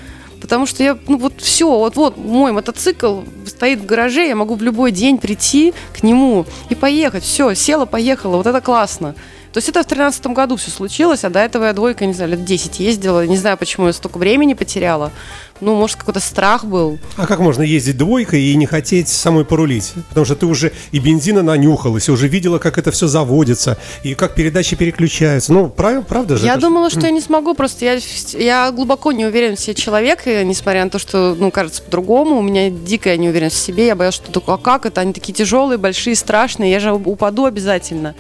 Потому 0.41 0.65
что 0.65 0.83
я, 0.83 0.97
ну 1.07 1.17
вот 1.17 1.33
все, 1.37 1.69
вот 1.69 1.95
вот 1.95 2.17
мой 2.17 2.51
мотоцикл 2.51 3.21
стоит 3.45 3.79
в 3.79 3.85
гараже, 3.85 4.25
я 4.25 4.35
могу 4.35 4.55
в 4.55 4.63
любой 4.63 4.91
день 4.91 5.17
прийти 5.17 5.73
к 5.93 6.01
нему 6.01 6.45
и 6.69 6.75
поехать. 6.75 7.23
Все, 7.23 7.53
села, 7.53 7.85
поехала, 7.85 8.37
вот 8.37 8.47
это 8.47 8.61
классно. 8.61 9.15
То 9.51 9.57
есть 9.57 9.67
это 9.67 9.81
в 9.81 9.85
тринадцатом 9.87 10.35
году 10.35 10.57
все 10.57 10.69
случилось, 10.69 11.23
а 11.23 11.29
до 11.31 11.39
этого 11.39 11.65
я 11.65 11.73
двойка, 11.73 12.05
не 12.05 12.13
знаю, 12.13 12.31
лет 12.31 12.45
10 12.45 12.79
ездила. 12.79 13.25
Не 13.25 13.35
знаю, 13.35 13.57
почему 13.57 13.87
я 13.87 13.93
столько 13.93 14.19
времени 14.19 14.53
потеряла. 14.53 15.11
Ну, 15.59 15.75
может, 15.75 15.97
какой-то 15.97 16.19
страх 16.19 16.63
был. 16.65 16.99
А 17.17 17.25
как 17.25 17.39
можно 17.39 17.63
ездить 17.63 17.97
двойкой 17.97 18.43
и 18.43 18.55
не 18.55 18.67
хотеть 18.67 19.09
самой 19.09 19.45
порулить? 19.45 19.93
Потому 20.09 20.25
что 20.25 20.35
ты 20.35 20.45
уже 20.45 20.71
и 20.91 20.99
бензина 20.99 21.41
нанюхалась, 21.41 22.07
и 22.07 22.11
уже 22.11 22.27
видела, 22.27 22.59
как 22.59 22.77
это 22.77 22.91
все 22.91 23.07
заводится, 23.07 23.77
и 24.03 24.13
как 24.13 24.35
передачи 24.35 24.75
переключаются. 24.75 25.51
Ну, 25.51 25.67
прав- 25.67 26.05
правда 26.05 26.37
же? 26.37 26.45
Я 26.45 26.55
думала, 26.57 26.89
что 26.91 27.01
я 27.01 27.11
не 27.11 27.19
смогу, 27.19 27.55
просто 27.55 27.85
я, 27.85 27.97
я 28.37 28.71
глубоко 28.71 29.11
не 29.11 29.25
уверен 29.25 29.55
в 29.55 29.59
себе 29.59 29.73
человек, 29.73 30.27
и 30.27 30.43
несмотря 30.45 30.83
на 30.83 30.91
то, 30.91 30.99
что, 30.99 31.35
ну, 31.37 31.49
кажется 31.51 31.81
по-другому, 31.81 32.37
у 32.37 32.41
меня 32.41 32.69
дикая 32.69 33.17
неуверенность 33.17 33.57
в 33.57 33.59
себе, 33.59 33.87
я 33.87 33.95
боялась, 33.95 34.15
что 34.15 34.31
такое, 34.31 34.55
а 34.55 34.57
как 34.59 34.85
это, 34.85 35.01
они 35.01 35.11
такие 35.11 35.33
тяжелые, 35.33 35.77
большие, 35.79 36.15
страшные, 36.15 36.71
я 36.71 36.79
же 36.79 36.93
упаду 36.93 37.45
обязательно. 37.45 38.13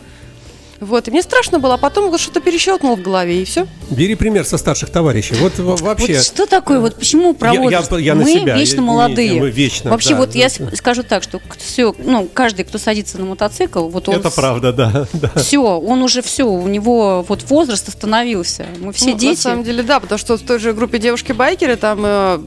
Вот, 0.79 1.07
и 1.07 1.11
мне 1.11 1.21
страшно 1.21 1.59
было, 1.59 1.73
а 1.73 1.77
потом 1.77 2.09
вот 2.09 2.19
что-то 2.21 2.39
перещелкнуло 2.39 2.95
в 2.95 3.01
голове, 3.01 3.41
и 3.41 3.45
все. 3.45 3.67
Бери 3.89 4.15
пример 4.15 4.45
со 4.45 4.57
старших 4.57 4.89
товарищей. 4.91 5.35
Вот 5.35 5.57
во- 5.59 5.75
вообще... 5.75 6.15
Вот 6.15 6.23
что 6.23 6.45
такое, 6.45 6.79
вот 6.79 6.95
почему 6.95 7.33
про 7.33 7.53
Я- 7.53 7.63
я- 7.63 7.97
я 7.99 8.15
мы 8.15 8.25
себя, 8.25 8.55
вечно 8.55 8.75
я- 8.75 8.81
не- 8.81 8.87
молодые. 8.87 9.39
мы 9.41 9.49
вечно, 9.49 9.91
Вообще, 9.91 10.11
да, 10.11 10.15
вот 10.17 10.35
я 10.35 10.47
да. 10.47 10.49
с- 10.71 10.77
скажу 10.77 11.03
так, 11.03 11.23
что 11.23 11.41
все, 11.57 11.93
ну, 11.99 12.29
каждый, 12.33 12.63
кто 12.63 12.77
садится 12.77 13.17
на 13.19 13.25
мотоцикл, 13.25 13.89
вот 13.89 14.07
он 14.07 14.15
Это 14.15 14.29
правда, 14.29 14.71
да. 14.71 15.07
да. 15.13 15.31
все, 15.35 15.59
он 15.61 16.01
уже 16.01 16.21
все, 16.21 16.43
у 16.47 16.67
него 16.67 17.25
вот 17.27 17.43
возраст 17.49 17.87
остановился. 17.89 18.65
Мы 18.79 18.93
все 18.93 19.11
Ну, 19.11 19.17
дети. 19.17 19.31
На 19.31 19.41
самом 19.41 19.63
деле, 19.65 19.83
да, 19.83 19.99
потому 19.99 20.17
что 20.17 20.37
в 20.37 20.41
той 20.41 20.59
же 20.59 20.71
группе 20.73 20.97
девушки-байкеры 20.99 21.75
там 21.75 21.99
э, 22.05 22.39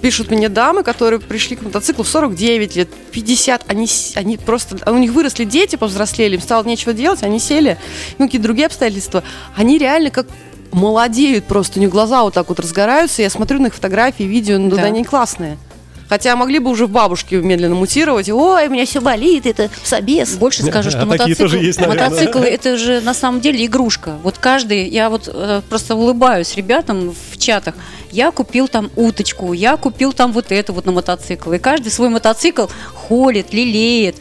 пишут 0.00 0.30
мне 0.30 0.48
дамы, 0.48 0.82
которые 0.82 1.20
пришли 1.20 1.56
к 1.56 1.62
мотоциклу 1.62 2.04
в 2.04 2.08
49 2.08 2.76
лет, 2.76 2.88
50, 3.12 3.64
они, 3.68 3.88
они 4.14 4.36
просто, 4.36 4.78
а 4.84 4.92
у 4.92 4.98
них 4.98 5.12
выросли 5.12 5.44
дети, 5.44 5.76
повзрослели, 5.76 6.36
им 6.36 6.40
стало 6.40 6.64
нечего 6.64 6.92
делать, 6.92 7.22
они 7.22 7.38
сели, 7.38 7.78
ну, 8.18 8.26
какие-то 8.26 8.44
другие 8.44 8.66
обстоятельства, 8.66 9.22
они 9.56 9.78
реально 9.78 10.10
как 10.10 10.26
молодеют 10.72 11.44
просто, 11.46 11.78
у 11.78 11.82
них 11.82 11.90
глаза 11.90 12.22
вот 12.22 12.34
так 12.34 12.48
вот 12.48 12.60
разгораются, 12.60 13.22
я 13.22 13.30
смотрю 13.30 13.60
на 13.60 13.68
их 13.68 13.74
фотографии, 13.74 14.24
видео, 14.24 14.58
ну, 14.58 14.70
да, 14.70 14.76
Да. 14.76 14.82
они 14.84 15.04
классные. 15.04 15.58
Хотя 16.08 16.36
могли 16.36 16.58
бы 16.58 16.70
уже 16.70 16.86
в 16.86 16.90
бабушке 16.90 17.36
медленно 17.36 17.74
мутировать. 17.74 18.28
Ой, 18.28 18.68
у 18.68 18.70
меня 18.70 18.86
все 18.86 19.00
болит, 19.00 19.46
это 19.46 19.70
собес. 19.82 20.34
Больше 20.36 20.62
скажу, 20.64 20.90
что 20.90 21.02
А 21.02 21.06
такие 21.06 21.18
мотоцикл, 21.18 21.42
тоже 21.42 21.58
есть, 21.58 21.80
мотоцикл 21.80 22.38
это 22.38 22.76
же 22.76 23.00
на 23.00 23.14
самом 23.14 23.40
деле 23.40 23.64
игрушка. 23.66 24.16
Вот 24.22 24.38
каждый, 24.38 24.88
я 24.88 25.10
вот 25.10 25.28
э, 25.32 25.62
просто 25.68 25.96
улыбаюсь 25.96 26.54
ребятам 26.56 27.14
в 27.30 27.38
чатах. 27.38 27.74
Я 28.10 28.30
купил 28.30 28.68
там 28.68 28.90
уточку, 28.96 29.52
я 29.52 29.76
купил 29.76 30.12
там 30.12 30.32
вот 30.32 30.46
это 30.50 30.72
вот 30.72 30.86
на 30.86 30.92
мотоцикл. 30.92 31.52
И 31.52 31.58
каждый 31.58 31.90
свой 31.90 32.08
мотоцикл 32.08 32.66
холит, 32.94 33.52
лелеет, 33.52 34.16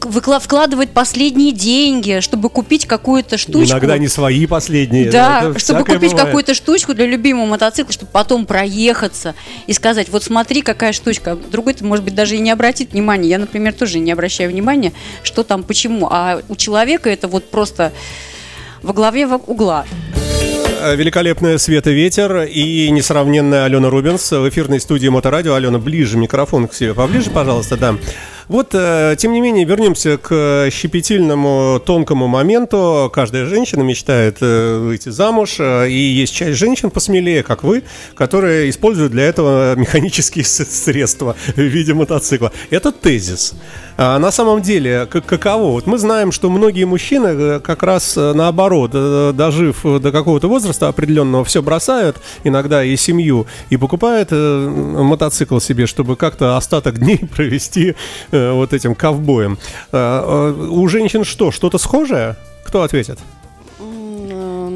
вк- 0.00 0.10
выкла- 0.10 0.40
вкладывает 0.40 0.90
последние 0.90 1.52
деньги, 1.52 2.20
чтобы 2.20 2.48
купить 2.48 2.86
какую-то 2.86 3.38
штучку. 3.38 3.72
Иногда 3.72 3.98
не 3.98 4.08
свои 4.08 4.46
последние. 4.46 5.10
Да, 5.10 5.52
чтобы 5.58 5.84
купить 5.84 6.10
бывает. 6.10 6.26
какую-то 6.26 6.54
штучку 6.54 6.94
для 6.94 7.06
любимого 7.06 7.46
мотоцикла, 7.46 7.92
чтобы 7.92 8.10
потом 8.12 8.46
проехаться 8.46 9.34
и 9.66 9.72
сказать, 9.72 10.08
вот 10.08 10.24
смотри, 10.24 10.62
какая 10.62 10.92
штучка. 10.92 11.36
Другой-то, 11.50 11.84
может 11.84 12.04
быть, 12.04 12.14
даже 12.14 12.36
и 12.36 12.40
не 12.40 12.50
обратит 12.50 12.92
внимания. 12.92 13.28
Я, 13.28 13.38
например, 13.38 13.72
тоже 13.72 13.98
не 13.98 14.10
обращаю 14.12 14.50
внимания, 14.50 14.92
что 15.22 15.42
там, 15.42 15.62
почему. 15.62 16.08
А 16.10 16.40
у 16.48 16.56
человека 16.56 17.10
это 17.10 17.28
вот 17.28 17.50
просто 17.50 17.92
во 18.82 18.92
главе 18.92 19.26
во- 19.26 19.36
угла. 19.36 19.84
Э, 20.82 20.96
Великолепная 20.96 21.58
Света 21.58 21.90
Ветер 21.90 22.42
и 22.44 22.88
несравненная 22.90 23.64
Алена 23.64 23.90
Рубинс 23.90 24.30
в 24.32 24.48
эфирной 24.48 24.80
студии 24.80 25.08
Моторадио. 25.08 25.54
Алена, 25.54 25.78
ближе 25.78 26.16
микрофон 26.16 26.68
к 26.68 26.74
себе, 26.74 26.94
поближе, 26.94 27.30
пожалуйста, 27.30 27.76
да. 27.76 27.96
Вот, 28.50 28.70
э, 28.74 29.14
тем 29.16 29.32
не 29.32 29.40
менее, 29.40 29.64
вернемся 29.64 30.16
к 30.18 30.70
щепетильному, 30.72 31.80
тонкому 31.86 32.26
моменту. 32.26 33.08
Каждая 33.14 33.46
женщина 33.46 33.82
мечтает 33.82 34.38
э, 34.40 34.76
выйти 34.76 35.08
замуж, 35.10 35.60
э, 35.60 35.88
и 35.88 35.94
есть 35.94 36.34
часть 36.34 36.58
женщин 36.58 36.90
посмелее, 36.90 37.44
как 37.44 37.62
вы, 37.62 37.84
которые 38.16 38.68
используют 38.68 39.12
для 39.12 39.26
этого 39.26 39.76
механические 39.76 40.44
средства 40.44 41.36
в 41.54 41.60
виде 41.60 41.94
мотоцикла. 41.94 42.50
Это 42.70 42.90
тезис. 42.90 43.54
А 44.02 44.18
на 44.18 44.30
самом 44.30 44.62
деле, 44.62 45.04
как- 45.10 45.26
каково? 45.26 45.72
Вот 45.72 45.86
мы 45.86 45.98
знаем, 45.98 46.32
что 46.32 46.48
многие 46.48 46.84
мужчины 46.84 47.26
э, 47.26 47.60
как 47.60 47.82
раз 47.82 48.16
э, 48.16 48.32
наоборот, 48.32 48.92
э, 48.94 49.32
дожив 49.34 49.82
до 49.84 50.10
какого-то 50.10 50.48
возраста 50.48 50.88
определенного, 50.88 51.44
все 51.44 51.60
бросают, 51.60 52.16
иногда 52.42 52.82
и 52.82 52.96
семью, 52.96 53.46
и 53.68 53.76
покупают 53.76 54.30
мотоцикл 54.32 55.58
себе, 55.58 55.86
чтобы 55.86 56.16
как-то 56.16 56.56
остаток 56.56 56.98
дней 56.98 57.18
провести 57.18 57.94
вот 58.32 58.72
этим 58.72 58.94
ковбоем. 58.94 59.58
А, 59.92 60.48
э, 60.48 60.68
У 60.70 60.88
женщин 60.88 61.24
что, 61.24 61.50
что-то 61.50 61.76
схожее? 61.76 62.36
Кто 62.64 62.82
ответит? 62.82 63.18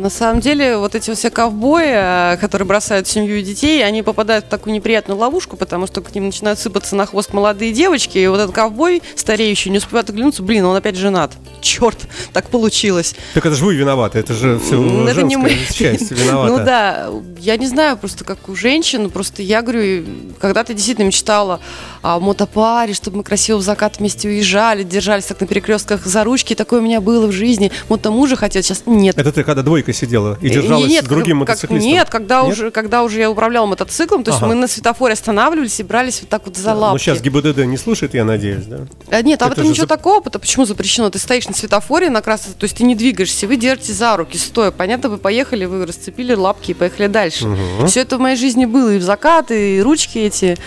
На 0.05 0.11
самом 0.11 0.41
деле, 0.41 0.77
вот 0.77 0.95
эти 0.95 1.15
все 1.15 1.31
ковбои, 1.31 2.35
э, 2.35 2.37
которые 2.37 2.69
бросают 2.69 3.09
семью 3.09 3.39
и 3.39 3.43
детей, 3.43 3.83
они 3.83 4.03
попадают 4.03 4.45
в 4.45 4.49
такую 4.49 4.75
неприятную 4.75 5.19
ловушку, 5.19 5.57
потому 5.57 5.87
что 5.87 6.03
к 6.03 6.15
ним 6.15 6.27
начинают 6.27 6.59
сыпаться 6.59 6.95
на 6.95 7.07
хвост 7.07 7.33
молодые 7.33 7.73
девочки, 7.73 8.19
и 8.19 8.27
вот 8.27 8.39
этот 8.39 8.55
ковбой, 8.55 9.03
стареющий, 9.17 9.71
не 9.71 9.79
успевает 9.79 10.11
оглянуться, 10.11 10.43
блин, 10.43 10.67
он 10.67 10.77
опять 10.77 10.97
женат. 10.97 11.33
Черт, 11.63 11.97
так 12.35 12.51
получилось. 12.51 13.15
Так 13.33 13.47
это 13.47 13.55
же 13.55 13.65
вы 13.65 13.77
виноваты, 13.77 14.19
это 14.19 14.35
же 14.35 14.59
все 14.59 15.09
это 15.09 15.23
не 15.23 15.39
мы. 15.39 15.57
часть 15.73 16.11
виновата. 16.11 16.53
Ну 16.53 16.63
да, 16.63 17.09
я 17.41 17.57
не 17.57 17.67
знаю, 17.67 17.97
просто 17.97 18.25
как 18.25 18.51
у 18.51 18.55
женщин, 18.55 19.09
просто 19.09 19.41
я 19.41 19.63
говорю, 19.63 20.05
когда 20.39 20.65
ты 20.65 20.75
действительно 20.75 21.07
мечтала 21.07 21.61
о 22.03 22.21
мотопаре, 22.21 22.93
чтобы 22.93 23.17
мы 23.17 23.23
красиво 23.23 23.57
в 23.57 23.63
закат 23.63 24.01
вместе 24.01 24.29
уезжали, 24.29 24.83
держались 24.83 25.25
так 25.25 25.41
на 25.41 25.47
перекрестках 25.47 26.05
за 26.05 26.25
ручки, 26.25 26.55
такое 26.55 26.81
у 26.81 26.83
меня 26.83 27.01
было 27.01 27.27
в 27.27 27.33
жизни. 27.33 27.73
Мотомужа 27.89 28.37
хотел, 28.37 28.63
сейчас 28.63 28.83
нет. 28.85 29.17
Это 29.17 29.33
ты 29.33 29.43
когда 29.45 29.63
двойка 29.63 29.94
сидела 29.95 30.37
и 30.41 30.49
Э, 30.49 30.51
держалась 30.51 30.91
нет, 30.91 31.05
с 31.05 31.09
другим 31.09 31.41
как- 31.41 31.49
мотоциклистом? 31.49 31.89
Нет, 31.91 32.09
когда 32.11 32.43
Нет? 32.43 32.53
уже, 32.53 32.71
когда 32.71 33.03
уже 33.03 33.21
я 33.21 33.31
управляла 33.31 33.67
мотоциклом, 33.67 34.25
то 34.25 34.31
есть 34.31 34.43
Ага. 34.43 34.49
мы 34.49 34.55
на 34.61 34.69
светофоре 34.69 35.15
останавливались 35.15 35.81
и 35.81 35.83
брались 35.83 36.21
вот 36.21 36.29
так 36.29 36.43
вот 36.47 36.57
за 36.57 36.75
лапки. 36.75 36.93
Ну, 36.95 36.99
сейчас 36.99 37.21
ГИБДД 37.23 37.59
не 37.65 37.77
слушает, 37.77 38.15
я 38.15 38.25
надеюсь, 38.25 38.65
да? 38.67 38.81
А, 39.11 39.23
нет, 39.23 39.41
а 39.43 39.47
в 39.47 39.53
Это 39.53 39.61
этом 39.61 39.65
же 39.65 39.71
ничего 39.71 39.87
зап- 39.87 39.89
такого, 39.89 40.21
потому 40.21 40.41
почему 40.43 40.65
запрещено? 40.67 41.09
Ты 41.11 41.19
стоишь 41.19 41.49
на 41.49 41.55
светофоре 41.55 42.11
на 42.11 42.21
красный, 42.21 42.53
то 42.59 42.65
есть 42.65 42.77
ты 42.77 42.85
не 42.85 42.95
двигаешься, 42.95 43.47
вы 43.47 43.57
держите 43.57 43.93
за 43.93 44.17
руки, 44.17 44.37
стоя. 44.37 44.71
Понятно, 44.71 45.09
вы 45.09 45.19
поехали, 45.19 45.65
вы 45.65 45.87
расцепили 45.87 46.35
лапки 46.35 46.73
и 46.73 46.75
поехали 46.75 47.07
дальше. 47.07 47.47
Все 47.87 48.01
это 48.01 48.17
в 48.19 48.21
моей 48.21 48.37
жизни 48.37 48.65
было, 48.67 48.95
и 48.95 48.99
в 48.99 49.03
закаты, 49.03 49.77
и 49.79 49.81
ручки 49.83 50.19
эти. 50.19 50.59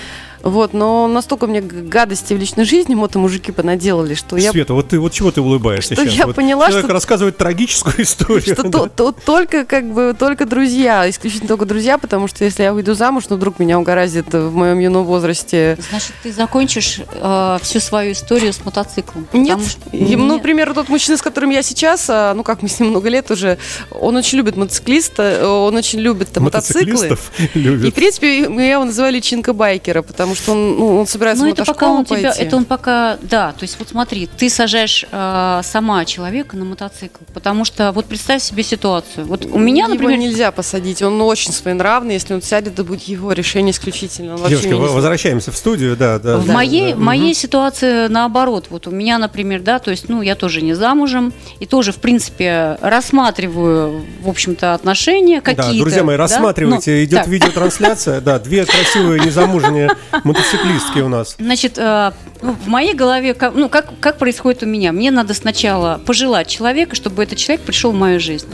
Вот, 0.50 0.74
но 0.74 1.08
настолько 1.08 1.48
мне 1.48 1.62
гадости 1.62 2.34
в 2.34 2.38
личной 2.38 2.66
жизни 2.66 2.96
мото-мужики 2.96 3.52
понаделали, 3.52 4.14
что 4.14 4.38
я 4.38 4.52
Света, 4.52 4.74
вот 4.74 4.90
ты 4.90 5.00
вот 5.00 5.12
чего 5.12 5.32
ты 5.32 5.42
улыбаешься 5.42 5.94
Что 5.94 6.06
сейчас? 6.06 6.14
я 6.16 6.26
Вот 6.28 6.36
поняла, 6.36 6.68
человек 6.68 6.86
что- 6.86 6.94
рассказывает 6.94 7.38
трагическую 7.38 8.02
историю. 8.02 8.42
что 8.42 8.64
да. 8.64 8.70
то, 8.70 8.88
то- 8.90 9.12
только 9.12 9.66
как 9.66 9.92
бы 9.94 10.16
только 10.18 10.46
друзья, 10.46 11.10
исключительно 11.10 11.48
только 11.50 11.66
друзья, 11.66 11.98
потому 11.98 12.28
что 12.28 12.44
если 12.46 12.64
я 12.64 12.74
выйду 12.74 12.94
замуж, 12.94 13.26
ну 13.30 13.36
вдруг 13.36 13.60
меня 13.60 13.78
угораздит 13.80 14.34
в 14.34 14.54
моем 14.56 14.80
юном 14.80 15.04
возрасте. 15.06 15.78
Значит, 15.90 16.14
ты 16.24 16.32
закончишь 16.32 17.02
э, 17.12 17.58
всю 17.62 17.80
свою 17.80 18.14
историю 18.14 18.54
с 18.54 18.64
мотоциклом. 18.64 19.28
Нет, 19.34 19.60
что- 19.62 19.82
ну, 19.92 20.36
например, 20.36 20.74
тот 20.74 20.90
мужчина, 20.90 21.18
с 21.18 21.22
которым 21.22 21.50
я 21.50 21.62
сейчас, 21.62 22.06
а, 22.10 22.34
ну 22.34 22.44
как 22.44 22.62
мы 22.62 22.70
с 22.70 22.80
ним 22.80 22.90
много 22.92 23.10
лет 23.10 23.30
уже, 23.32 23.58
он 23.92 24.16
очень 24.16 24.38
любит 24.38 24.56
мотоциклиста, 24.56 25.48
он 25.50 25.76
очень 25.76 26.00
любит 26.00 26.30
э, 26.36 26.40
мотоциклы. 26.40 26.92
Мотоциклистов 26.92 27.32
И, 27.56 27.92
в 27.92 27.94
принципе, 27.94 28.40
я 28.42 28.72
его 28.74 28.86
называю 28.86 29.14
личинка 29.14 29.54
байкера, 29.54 30.02
потому 30.02 30.36
что 30.38 30.54
он, 30.54 30.78
ну, 30.78 30.98
он 31.00 31.08
собирается 31.08 31.44
Ну, 31.44 31.50
в 31.50 31.54
это 31.54 31.66
пока 31.66 31.90
он 31.90 32.06
тебя, 32.06 32.30
пойти. 32.30 32.42
это 32.44 32.56
он 32.56 32.66
пока, 32.66 33.18
да, 33.22 33.52
то 33.52 33.64
есть 33.64 33.78
вот 33.80 33.90
смотри, 33.90 34.28
ты 34.38 34.50
сажаешь 34.50 35.06
э, 35.12 35.62
сама 35.64 36.06
человека 36.06 36.56
на 36.56 36.66
мотоцикл, 36.66 37.24
потому 37.34 37.66
что 37.66 37.92
вот 37.92 38.06
представь 38.06 38.42
себе 38.42 38.64
ситуацию. 38.64 39.26
Вот 39.26 39.46
у 39.46 39.58
меня, 39.60 39.86
Его 39.86 39.94
например, 39.96 40.18
нельзя 40.20 40.52
посадить, 40.52 41.02
он 41.02 41.22
очень 41.22 41.52
своенравный, 41.52 42.14
если 42.14 42.34
он 42.34 42.42
сядет, 42.42 42.74
это 42.74 42.84
будет 42.84 43.04
его 43.04 43.34
решение 43.34 43.72
исключительно. 43.72 44.36
Он 44.36 44.42
меня 44.50 44.60
не 44.62 44.74
в- 44.74 44.94
возвращаемся 44.94 45.52
в 45.52 45.58
студию, 45.58 45.98
да, 45.98 46.20
да. 46.20 46.38
в 46.38 46.46
да, 46.48 46.54
моей, 46.54 46.94
да. 46.94 47.00
моей 47.00 47.34
ситуации 47.34 48.08
наоборот. 48.08 48.68
Вот 48.70 48.88
у 48.88 48.92
меня, 48.92 49.18
например, 49.18 49.62
да, 49.62 49.80
то 49.80 49.92
есть, 49.92 50.10
ну, 50.10 50.22
я 50.22 50.36
тоже 50.36 50.62
не 50.62 50.74
замужем, 50.74 51.34
и 51.60 51.66
тоже, 51.66 51.92
в 51.92 51.98
принципе, 51.98 52.78
рассматриваю, 52.82 54.06
в 54.22 54.30
общем-то, 54.30 54.74
отношения 54.74 55.42
какие-то. 55.42 55.72
Да, 55.74 55.80
друзья 55.80 56.04
мои, 56.04 56.16
да? 56.18 56.24
рассматривайте, 56.24 56.92
Ну, 56.92 57.04
идет 57.04 57.20
так. 57.20 57.28
видеотрансляция, 57.28 58.22
да, 58.22 58.40
две 58.40 58.66
красивые 58.66 59.20
незамужние 59.24 59.96
мотоциклистки 60.28 61.00
у 61.00 61.10
нас. 61.10 61.36
Значит, 61.40 61.78
э, 61.78 62.12
ну, 62.42 62.54
в 62.54 62.68
моей 62.68 62.94
голове, 62.94 63.36
ну, 63.54 63.70
как, 63.70 64.00
как 64.00 64.18
происходит 64.18 64.64
у 64.64 64.66
меня? 64.66 64.92
Мне 64.92 65.12
надо 65.12 65.34
сначала 65.34 66.00
пожелать 66.06 66.48
человека, 66.48 66.96
чтобы 66.96 67.24
этот 67.24 67.38
человек 67.38 67.66
пришел 67.66 67.92
в 67.92 67.96
мою 67.96 68.20
жизнь. 68.20 68.48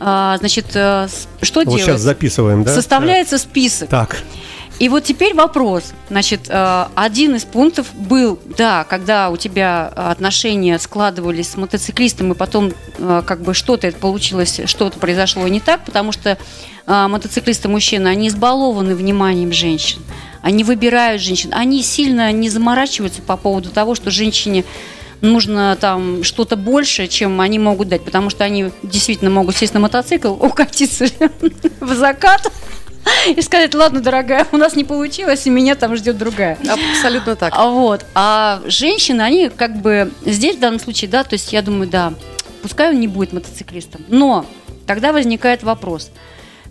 А, 0.00 0.36
значит, 0.38 0.66
э, 0.74 1.08
что 1.42 1.60
Вот 1.60 1.68
делать? 1.68 1.82
сейчас 1.82 2.00
записываем, 2.00 2.64
да? 2.64 2.74
Составляется 2.74 3.38
список. 3.38 3.88
Так, 3.88 4.16
И 4.80 4.88
вот 4.88 5.04
теперь 5.04 5.34
вопрос. 5.34 5.92
Значит, 6.10 6.42
э, 6.48 6.86
один 6.96 7.36
из 7.36 7.44
пунктов 7.44 7.94
был, 7.94 8.40
да, 8.58 8.84
когда 8.84 9.30
у 9.30 9.36
тебя 9.36 9.86
отношения 9.86 10.78
складывались 10.78 11.50
с 11.50 11.56
мотоциклистом, 11.56 12.32
и 12.32 12.34
потом 12.34 12.72
как 12.98 13.40
бы 13.42 13.54
что-то 13.54 13.90
получилось, 13.92 14.60
что-то 14.66 14.98
произошло 14.98 15.46
не 15.46 15.60
так, 15.60 15.84
потому 15.84 16.10
что 16.12 16.38
мотоциклисты 16.86 17.68
мужчины, 17.68 18.08
они 18.08 18.28
избалованы 18.28 18.94
вниманием 18.96 19.52
женщин. 19.52 20.02
Они 20.44 20.62
выбирают 20.62 21.22
женщин. 21.22 21.54
Они 21.54 21.82
сильно 21.82 22.30
не 22.30 22.50
заморачиваются 22.50 23.22
по 23.22 23.38
поводу 23.38 23.70
того, 23.70 23.94
что 23.94 24.10
женщине 24.10 24.64
нужно 25.22 25.74
там 25.80 26.22
что-то 26.22 26.56
больше, 26.56 27.08
чем 27.08 27.40
они 27.40 27.58
могут 27.58 27.88
дать, 27.88 28.04
потому 28.04 28.28
что 28.28 28.44
они 28.44 28.70
действительно 28.82 29.30
могут 29.30 29.56
сесть 29.56 29.72
на 29.72 29.80
мотоцикл, 29.80 30.32
укатиться 30.40 31.06
в 31.80 31.94
закат 31.94 32.52
и 33.34 33.40
сказать, 33.40 33.74
ладно, 33.74 34.02
дорогая, 34.02 34.46
у 34.52 34.58
нас 34.58 34.76
не 34.76 34.84
получилось, 34.84 35.46
и 35.46 35.50
меня 35.50 35.76
там 35.76 35.96
ждет 35.96 36.18
другая. 36.18 36.58
Абсолютно 36.68 37.36
так. 37.36 37.54
А 37.56 37.68
вот, 37.68 38.04
а 38.14 38.60
женщины, 38.66 39.22
они 39.22 39.48
как 39.48 39.80
бы 39.80 40.12
здесь 40.26 40.56
в 40.56 40.60
данном 40.60 40.78
случае, 40.78 41.10
да, 41.10 41.24
то 41.24 41.32
есть 41.32 41.54
я 41.54 41.62
думаю, 41.62 41.88
да, 41.88 42.12
пускай 42.60 42.90
он 42.90 43.00
не 43.00 43.08
будет 43.08 43.32
мотоциклистом, 43.32 44.02
но 44.08 44.44
тогда 44.86 45.14
возникает 45.14 45.62
вопрос. 45.62 46.10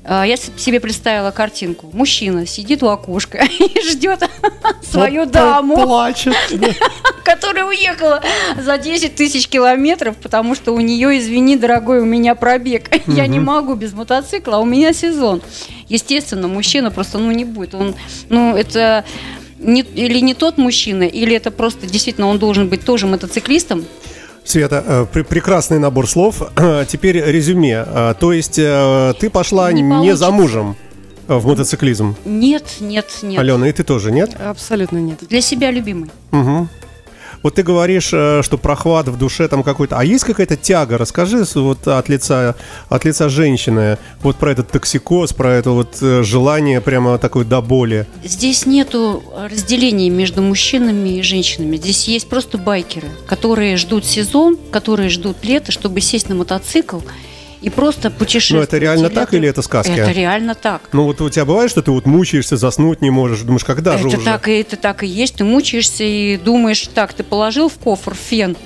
А, 0.05 0.25
Я 0.25 0.35
себе 0.35 0.79
представила 0.79 1.31
картинку. 1.31 1.89
Мужчина 1.93 2.45
сидит 2.45 2.83
у 2.83 2.87
окошка 2.87 3.45
и 3.59 3.89
ждет 3.89 4.29
свою 4.81 5.25
даму, 5.25 5.75
Плачет. 5.75 6.35
которая 7.23 7.65
уехала 7.65 8.21
за 8.59 8.77
10 8.77 9.15
тысяч 9.15 9.47
километров, 9.47 10.17
потому 10.17 10.55
что 10.55 10.73
у 10.73 10.79
нее, 10.79 11.17
извини, 11.19 11.55
дорогой, 11.55 12.01
у 12.01 12.05
меня 12.05 12.35
пробег. 12.35 12.89
Я 13.07 13.27
не 13.27 13.39
могу 13.39 13.75
без 13.75 13.93
мотоцикла, 13.93 14.57
а 14.57 14.59
у 14.59 14.65
меня 14.65 14.93
сезон. 14.93 15.41
Естественно, 15.87 16.47
мужчина 16.47 16.91
просто, 16.91 17.17
ну, 17.17 17.31
не 17.31 17.45
будет. 17.45 17.73
Он, 17.73 17.95
ну, 18.29 18.55
это 18.55 19.05
не, 19.59 19.81
или 19.81 20.19
не 20.19 20.33
тот 20.33 20.57
мужчина, 20.57 21.03
или 21.03 21.35
это 21.35 21.51
просто 21.51 21.87
действительно 21.87 22.27
он 22.27 22.39
должен 22.39 22.67
быть 22.67 22.83
тоже 22.85 23.07
мотоциклистом. 23.07 23.85
Света, 24.45 24.83
э, 24.85 25.05
пр- 25.11 25.23
прекрасный 25.23 25.79
набор 25.79 26.07
слов. 26.07 26.41
Теперь 26.87 27.19
резюме. 27.23 27.85
Э, 27.87 28.13
То 28.19 28.33
есть 28.33 28.59
э, 28.59 29.13
ты 29.19 29.29
пошла 29.29 29.71
Не 29.71 29.81
не, 29.81 30.15
замужем 30.15 30.75
э, 31.27 31.35
в 31.37 31.45
мотоциклизм. 31.47 32.15
Нет, 32.25 32.65
нет, 32.81 33.05
нет. 33.21 33.39
Алена, 33.39 33.67
и 33.67 33.71
ты 33.71 33.83
тоже, 33.83 34.11
нет? 34.11 34.31
Абсолютно 34.39 34.97
нет. 34.97 35.19
Для 35.29 35.41
себя 35.41 35.71
любимый. 35.71 36.09
Мгм. 36.31 36.69
Вот 37.43 37.55
ты 37.55 37.63
говоришь, 37.63 38.09
э, 38.13 38.41
что 38.41 38.57
прохват 38.57 39.09
в 39.09 39.17
душе 39.17 39.47
там 39.47 39.63
какой-то. 39.63 39.99
А 39.99 40.03
есть 40.03 40.23
какая-то 40.23 40.55
тяга? 40.55 40.97
Расскажи 40.97 41.43
вот 41.55 41.87
от 41.87 42.09
лица, 42.09 42.55
от 42.89 43.05
лица 43.05 43.29
женщины 43.29 43.97
вот 44.21 44.37
про 44.37 44.51
этот 44.51 44.71
токсикоз, 44.71 45.33
про 45.33 45.53
это 45.53 45.71
вот 45.71 45.97
э, 46.01 46.23
желание 46.23 46.79
прямо 46.79 47.17
такой 47.17 47.43
до 47.43 47.61
боли. 47.61 48.07
Здесь 48.23 48.65
нету 48.65 49.23
разделения 49.35 50.09
между 50.09 50.41
мужчинами 50.41 51.19
и 51.19 51.21
женщинами. 51.21 51.75
Здесь 51.75 52.07
есть 52.07 52.29
просто 52.29 52.57
байкеры, 52.57 53.09
которые 53.27 53.75
ждут 53.75 54.05
сезон, 54.05 54.57
которые 54.71 55.09
ждут 55.09 55.43
лета, 55.43 55.71
чтобы 55.73 55.99
сесть 55.99 56.29
на 56.29 56.35
мотоцикл 56.35 56.99
и 57.63 57.69
просто 57.69 58.11
путешествовать. 58.11 58.71
Ну, 58.71 58.77
это 58.77 58.83
реально 58.83 59.05
Или 59.07 59.13
так 59.15 59.33
или 59.33 59.47
это 59.47 59.61
сказки? 59.61 59.91
Это 59.91 60.11
реально 60.11 60.53
так. 60.53 60.89
Ну 60.91 61.05
вот 61.05 61.21
у 61.21 61.29
тебя 61.29 61.45
бывает, 61.45 61.71
что 61.71 61.81
ты 61.81 61.91
вот 61.91 62.05
мучаешься, 62.05 62.57
заснуть 62.57 63.01
не 63.01 63.09
можешь, 63.09 63.39
думаешь, 63.39 63.63
когда 63.63 63.97
же 63.97 64.09
это 64.09 64.17
уже? 64.17 64.25
так 64.25 64.47
и 64.49 64.59
это 64.59 64.75
так 64.75 65.03
и 65.03 65.07
есть. 65.07 65.35
Ты 65.35 65.45
мучаешься 65.45 66.03
и 66.03 66.37
думаешь, 66.37 66.87
так, 66.93 67.13
ты 67.13 67.23
положил 67.23 67.69
в 67.69 67.75
кофр 67.75 68.13
фен, 68.13 68.57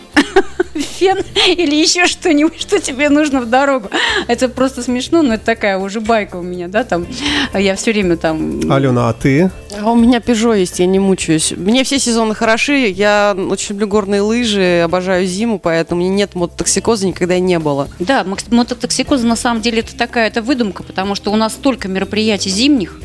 фен 0.76 1.18
или 1.46 1.76
еще 1.76 2.08
что-нибудь, 2.08 2.60
что 2.60 2.80
тебе 2.80 3.10
нужно 3.10 3.42
в 3.42 3.50
дорогу. 3.50 3.90
Это 4.28 4.50
просто 4.50 4.84
смешно, 4.84 5.22
но 5.22 5.36
это 5.36 5.46
такая 5.46 5.78
уже 5.78 6.02
байка 6.02 6.38
у 6.38 6.42
меня, 6.42 6.68
да, 6.68 6.84
там. 6.84 7.08
Я 7.54 7.76
все 7.76 7.92
время 7.92 8.18
там. 8.18 8.72
Алена, 8.72 9.10
а 9.10 9.14
ты? 9.14 9.50
А 9.80 9.92
у 9.92 9.96
меня 9.96 10.20
Пежо 10.20 10.54
есть, 10.54 10.80
я 10.80 10.86
не 10.86 11.00
мучаюсь. 11.00 11.54
Мне 11.56 11.84
все 11.84 12.00
сезоны 12.00 12.36
хороши, 12.36 12.88
я 12.88 13.36
очень 13.50 13.70
люблю 13.70 13.88
горные 13.88 14.22
лыжи, 14.22 14.82
обожаю 14.84 15.26
зиму, 15.26 15.60
поэтому 15.60 16.02
меня 16.02 16.12
нет 16.12 16.36
мототоксикоза, 16.36 17.08
никогда 17.08 17.36
и 17.36 17.40
не 17.40 17.60
было. 17.60 17.88
Да, 18.00 18.24
мокс- 18.24 18.46
мототоксикоз 18.50 19.22
на 19.24 19.36
самом 19.36 19.62
деле 19.62 19.80
это 19.80 19.96
такая 19.96 20.28
это 20.28 20.42
выдумка, 20.42 20.84
потому 20.84 21.16
что 21.16 21.32
у 21.32 21.36
нас 21.36 21.54
столько 21.54 21.88
мероприятий 21.88 22.50
зимних, 22.50 23.00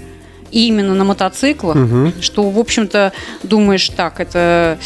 и 0.51 0.69
именно 0.69 0.95
на 0.95 1.05
мотоциклах, 1.05 1.77
что, 2.21 2.49
в 2.51 2.59
общем-то, 2.59 3.13
думаешь, 3.43 3.89
так, 3.89 4.21
это... 4.21 4.79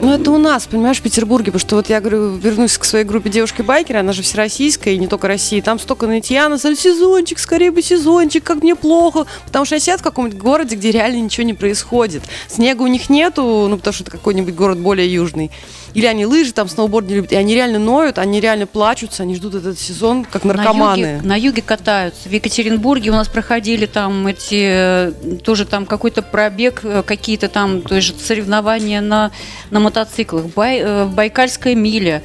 Ну, 0.00 0.12
это 0.12 0.30
у 0.30 0.38
нас, 0.38 0.66
понимаешь, 0.66 0.98
в 0.98 1.02
Петербурге, 1.02 1.46
потому 1.46 1.60
что 1.60 1.76
вот 1.76 1.88
я 1.88 2.00
говорю, 2.00 2.36
вернусь 2.36 2.76
к 2.78 2.84
своей 2.84 3.04
группе 3.04 3.30
девушки-байкеры, 3.30 4.00
она 4.00 4.12
же 4.12 4.22
всероссийская, 4.22 4.94
и 4.94 4.98
не 4.98 5.06
только 5.06 5.28
России, 5.28 5.60
там 5.60 5.78
столько 5.78 6.06
нытья, 6.06 6.48
на 6.48 6.58
сезончик, 6.58 7.38
скорее 7.38 7.70
бы 7.70 7.82
сезончик, 7.82 8.42
как 8.42 8.62
мне 8.62 8.74
плохо, 8.74 9.26
потому 9.46 9.64
что 9.64 9.76
они 9.76 9.82
сидят 9.82 10.00
в 10.00 10.02
каком-нибудь 10.02 10.38
городе, 10.38 10.76
где 10.76 10.90
реально 10.90 11.20
ничего 11.20 11.44
не 11.46 11.54
происходит. 11.54 12.22
Снега 12.48 12.82
у 12.82 12.86
них 12.86 13.08
нету, 13.08 13.66
ну, 13.68 13.76
потому 13.76 13.94
что 13.94 14.04
это 14.04 14.10
какой-нибудь 14.10 14.54
город 14.54 14.78
более 14.78 15.12
южный. 15.12 15.50
Или 15.94 16.06
они 16.06 16.26
лыжи, 16.26 16.52
там, 16.52 16.68
сноуборд 16.68 17.06
не 17.06 17.14
любят, 17.14 17.30
и 17.30 17.36
они 17.36 17.54
реально 17.54 17.78
ноют, 17.78 18.18
они 18.18 18.40
реально 18.40 18.66
плачутся, 18.66 19.22
они 19.22 19.36
ждут 19.36 19.54
этот 19.54 19.78
сезон, 19.78 20.24
как 20.24 20.44
наркоманы. 20.44 21.02
На 21.02 21.12
юге, 21.12 21.20
на 21.22 21.38
юге 21.38 21.62
катаются. 21.62 22.28
В 22.28 22.32
Екатеринбурге 22.32 23.10
у 23.10 23.14
нас 23.14 23.28
проходили 23.28 23.86
там 23.86 24.26
эти, 24.26 24.60
э, 24.60 25.12
тоже 25.44 25.64
там 25.64 25.86
какой-то 25.86 26.22
пробег, 26.22 26.80
э, 26.82 27.04
какие-то 27.06 27.48
там 27.48 27.80
тоже 27.80 28.12
соревнования 28.18 29.00
на, 29.00 29.30
на 29.70 29.78
мотоциклах, 29.84 30.46
Бай, 30.46 30.80
э, 30.80 31.06
Байкальская 31.06 31.74
миля 31.74 32.22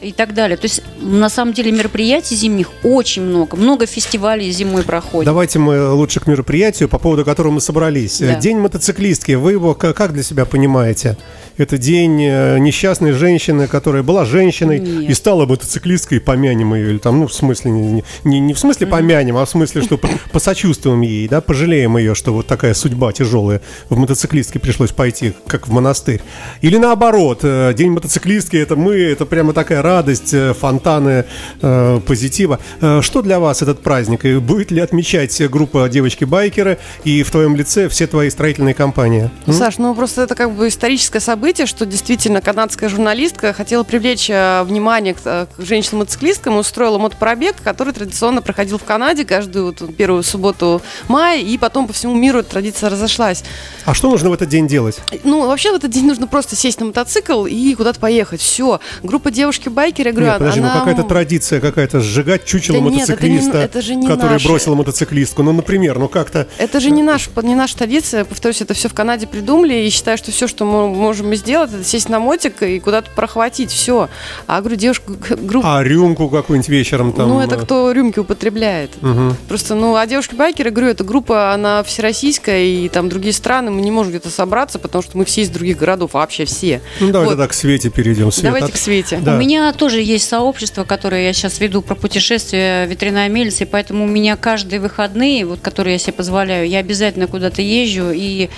и 0.00 0.12
так 0.12 0.34
далее. 0.34 0.56
То 0.56 0.64
есть, 0.64 0.82
на 1.00 1.28
самом 1.28 1.54
деле, 1.54 1.70
мероприятий 1.70 2.34
зимних 2.34 2.70
очень 2.82 3.22
много. 3.22 3.56
Много 3.56 3.86
фестивалей 3.86 4.50
зимой 4.50 4.82
проходит. 4.82 5.26
Давайте 5.26 5.58
мы 5.58 5.92
лучше 5.92 6.20
к 6.20 6.26
мероприятию, 6.26 6.88
по 6.88 6.98
поводу 6.98 7.24
которого 7.24 7.52
мы 7.52 7.60
собрались. 7.60 8.18
Да. 8.18 8.34
День 8.34 8.58
мотоциклистки. 8.58 9.32
Вы 9.32 9.52
его 9.52 9.74
как 9.74 10.12
для 10.12 10.22
себя 10.22 10.44
понимаете? 10.44 11.16
Это 11.62 11.78
день 11.78 12.20
э, 12.20 12.58
несчастной 12.58 13.12
женщины, 13.12 13.68
которая 13.68 14.02
была 14.02 14.24
женщиной 14.24 14.80
Нет. 14.80 15.10
и 15.10 15.14
стала 15.14 15.46
мотоциклисткой, 15.46 16.20
помянем 16.20 16.74
ее. 16.74 16.90
Или 16.90 16.98
там, 16.98 17.20
ну, 17.20 17.28
в 17.28 17.32
смысле, 17.32 17.70
не, 17.70 18.04
не, 18.24 18.40
не 18.40 18.52
в 18.52 18.58
смысле 18.58 18.88
помянем, 18.88 19.36
а 19.36 19.44
в 19.44 19.48
смысле, 19.48 19.82
что 19.82 19.96
по- 19.96 20.08
посочувствуем 20.32 21.02
ей, 21.02 21.28
да, 21.28 21.40
пожалеем 21.40 21.96
ее, 21.96 22.16
что 22.16 22.32
вот 22.32 22.48
такая 22.48 22.74
судьба 22.74 23.12
тяжелая 23.12 23.60
в 23.88 23.96
мотоциклистке 23.96 24.58
пришлось 24.58 24.90
пойти, 24.90 25.34
как 25.46 25.68
в 25.68 25.72
монастырь. 25.72 26.20
Или 26.62 26.78
наоборот, 26.78 27.40
э, 27.44 27.72
день 27.76 27.92
мотоциклистки 27.92 28.56
это 28.56 28.74
мы, 28.74 28.94
это 28.96 29.24
прямо 29.24 29.52
такая 29.52 29.82
радость, 29.82 30.34
э, 30.34 30.54
фонтаны 30.54 31.26
э, 31.60 32.00
позитива. 32.04 32.58
Что 33.00 33.22
для 33.22 33.38
вас 33.38 33.62
этот 33.62 33.82
праздник? 33.82 34.24
И 34.24 34.38
будет 34.38 34.72
ли 34.72 34.80
отмечать 34.80 35.40
группа 35.48 35.88
девочки-байкеры 35.88 36.78
и 37.04 37.22
в 37.22 37.30
твоем 37.30 37.54
лице 37.54 37.88
все 37.88 38.08
твои 38.08 38.30
строительные 38.30 38.74
компании? 38.74 39.30
Саш, 39.46 39.78
ну 39.78 39.94
просто 39.94 40.22
это 40.22 40.34
как 40.34 40.50
бы 40.50 40.66
историческое 40.66 41.20
событие, 41.20 41.51
что 41.66 41.86
действительно 41.86 42.40
канадская 42.40 42.88
журналистка 42.88 43.52
хотела 43.52 43.82
привлечь 43.84 44.28
э, 44.30 44.62
внимание 44.64 45.14
к, 45.14 45.18
э, 45.24 45.46
к 45.56 45.62
женщинам-мотоциклисткам 45.62 46.54
и 46.54 46.58
устроила 46.58 46.98
мотопробег, 46.98 47.56
который 47.62 47.92
традиционно 47.92 48.42
проходил 48.42 48.78
в 48.78 48.84
Канаде 48.84 49.24
каждую 49.24 49.66
вот 49.66 49.96
первую 49.96 50.22
субботу 50.22 50.80
мая, 51.08 51.40
и 51.40 51.58
потом 51.58 51.86
по 51.86 51.92
всему 51.92 52.14
миру 52.14 52.38
эта 52.38 52.50
традиция 52.50 52.90
разошлась. 52.90 53.44
А 53.84 53.94
что 53.94 54.10
нужно 54.10 54.30
в 54.30 54.32
этот 54.32 54.48
день 54.48 54.66
делать? 54.66 54.98
Ну, 55.24 55.46
вообще 55.46 55.72
в 55.72 55.74
этот 55.74 55.90
день 55.90 56.06
нужно 56.06 56.26
просто 56.26 56.56
сесть 56.56 56.80
на 56.80 56.86
мотоцикл 56.86 57.44
и 57.46 57.74
куда-то 57.74 58.00
поехать. 58.00 58.40
Все. 58.40 58.80
Группа 59.02 59.30
девушки-байкеры, 59.30 60.08
я 60.08 60.12
говорю, 60.12 60.30
Нет, 60.30 60.38
подожди, 60.38 60.60
ну 60.60 60.70
она... 60.70 60.78
какая-то 60.80 61.02
традиция 61.04 61.60
какая-то 61.60 62.00
сжигать 62.00 62.44
чучело 62.44 62.78
Да 62.80 62.84
нет, 62.90 63.08
это 63.10 63.26
не- 63.26 63.34
мотоциклиста, 63.34 63.58
это 63.58 63.82
же 63.82 63.94
не 63.94 64.06
который 64.06 64.32
наше. 64.32 64.48
бросил 64.48 64.74
мотоциклистку. 64.74 65.42
Ну, 65.42 65.52
например, 65.52 65.98
ну 65.98 66.08
как-то... 66.08 66.48
Это 66.58 66.80
же 66.80 66.90
не, 66.90 67.02
наш, 67.02 67.28
не 67.42 67.54
наша 67.54 67.76
традиция, 67.76 68.24
повторюсь, 68.24 68.60
это 68.60 68.74
все 68.74 68.88
в 68.88 68.94
Канаде 68.94 69.26
придумали, 69.26 69.74
и 69.74 69.90
считаю, 69.90 70.16
что 70.18 70.30
все, 70.30 70.46
что 70.46 70.64
мы 70.64 70.88
можем 70.88 71.31
сделать, 71.36 71.72
это 71.72 71.84
сесть 71.84 72.08
на 72.08 72.18
мотик 72.20 72.62
и 72.62 72.78
куда-то 72.80 73.10
прохватить, 73.14 73.70
все. 73.70 74.08
А, 74.46 74.60
говорю, 74.60 74.76
девушка, 74.76 75.12
г- 75.12 75.36
группа, 75.36 75.78
А 75.78 75.82
рюмку 75.82 76.28
какую-нибудь 76.28 76.68
вечером 76.68 77.12
там... 77.12 77.28
ну, 77.28 77.40
это 77.40 77.56
э, 77.56 77.58
кто 77.58 77.90
рюмки 77.92 78.18
употребляет. 78.18 78.90
мгм. 79.02 79.36
Просто, 79.48 79.74
ну, 79.74 79.96
а 79.96 80.06
девушки-байкеры, 80.06 80.70
говорю, 80.70 80.90
эта 80.90 81.04
группа, 81.04 81.52
она 81.52 81.82
всероссийская, 81.82 82.62
и 82.62 82.88
там 82.88 83.08
другие 83.08 83.32
страны, 83.32 83.70
мы 83.70 83.80
не 83.80 83.90
можем 83.90 84.12
где-то 84.12 84.30
собраться, 84.30 84.78
потому 84.78 85.02
что 85.02 85.16
мы 85.18 85.24
все 85.24 85.42
из 85.42 85.50
других 85.50 85.78
городов, 85.78 86.14
вообще 86.14 86.44
все. 86.44 86.80
Ну, 87.00 87.10
давайте 87.10 87.34
Вот. 87.34 87.40
так 87.42 87.50
к 87.50 87.54
Свете 87.54 87.90
перейдем. 87.90 88.30
Свет, 88.32 88.44
Давайте 88.52 88.72
к 88.72 88.76
Свете. 88.76 89.18
Да. 89.22 89.34
У 89.34 89.38
меня 89.38 89.72
тоже 89.72 90.00
есть 90.00 90.28
сообщество, 90.28 90.84
которое 90.84 91.24
я 91.26 91.32
сейчас 91.32 91.60
веду 91.60 91.82
про 91.82 91.94
путешествия 91.94 92.86
ветряная 92.86 93.28
мельница, 93.28 93.64
и 93.64 93.66
поэтому 93.66 94.04
у 94.04 94.08
меня 94.08 94.36
каждые 94.36 94.80
выходные, 94.80 95.44
вот, 95.46 95.60
которые 95.60 95.94
я 95.94 95.98
себе 95.98 96.12
позволяю, 96.12 96.68
я 96.68 96.78
обязательно 96.78 97.26
куда-то 97.26 97.62
езжу 97.62 98.10
и 98.12 98.48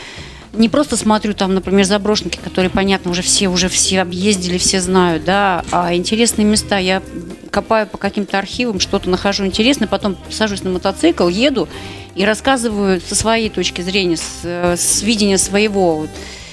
не 0.55 0.69
просто 0.69 0.97
смотрю 0.97 1.35
там, 1.35 1.55
например, 1.55 1.85
заброшенки, 1.85 2.39
которые, 2.43 2.71
понятно, 2.71 3.11
уже 3.11 3.23
все 3.23 3.49
уже 3.49 3.69
все 3.69 4.01
объездили, 4.01 4.59
все 4.59 4.81
знают, 4.81 5.25
да, 5.25 5.65
а 5.71 5.95
интересные 5.95 6.45
места. 6.45 6.79
Я 6.79 7.03
копаю 7.51 7.87
по 7.87 7.99
каким-то 7.99 8.39
архивам, 8.39 8.81
что-то 8.81 9.09
нахожу 9.11 9.45
интересное, 9.47 9.87
потом 9.89 10.17
сажусь 10.31 10.63
на 10.63 10.71
мотоцикл, 10.71 11.29
еду 11.29 11.69
и 12.15 12.25
рассказываю 12.25 13.01
со 13.01 13.15
своей 13.15 13.51
точки 13.51 13.83
зрения, 13.83 14.17
с, 14.17 14.41
э, 14.45 14.77
с 14.77 15.03
видения 15.03 15.39
своего 15.39 15.97
вот, 15.97 16.11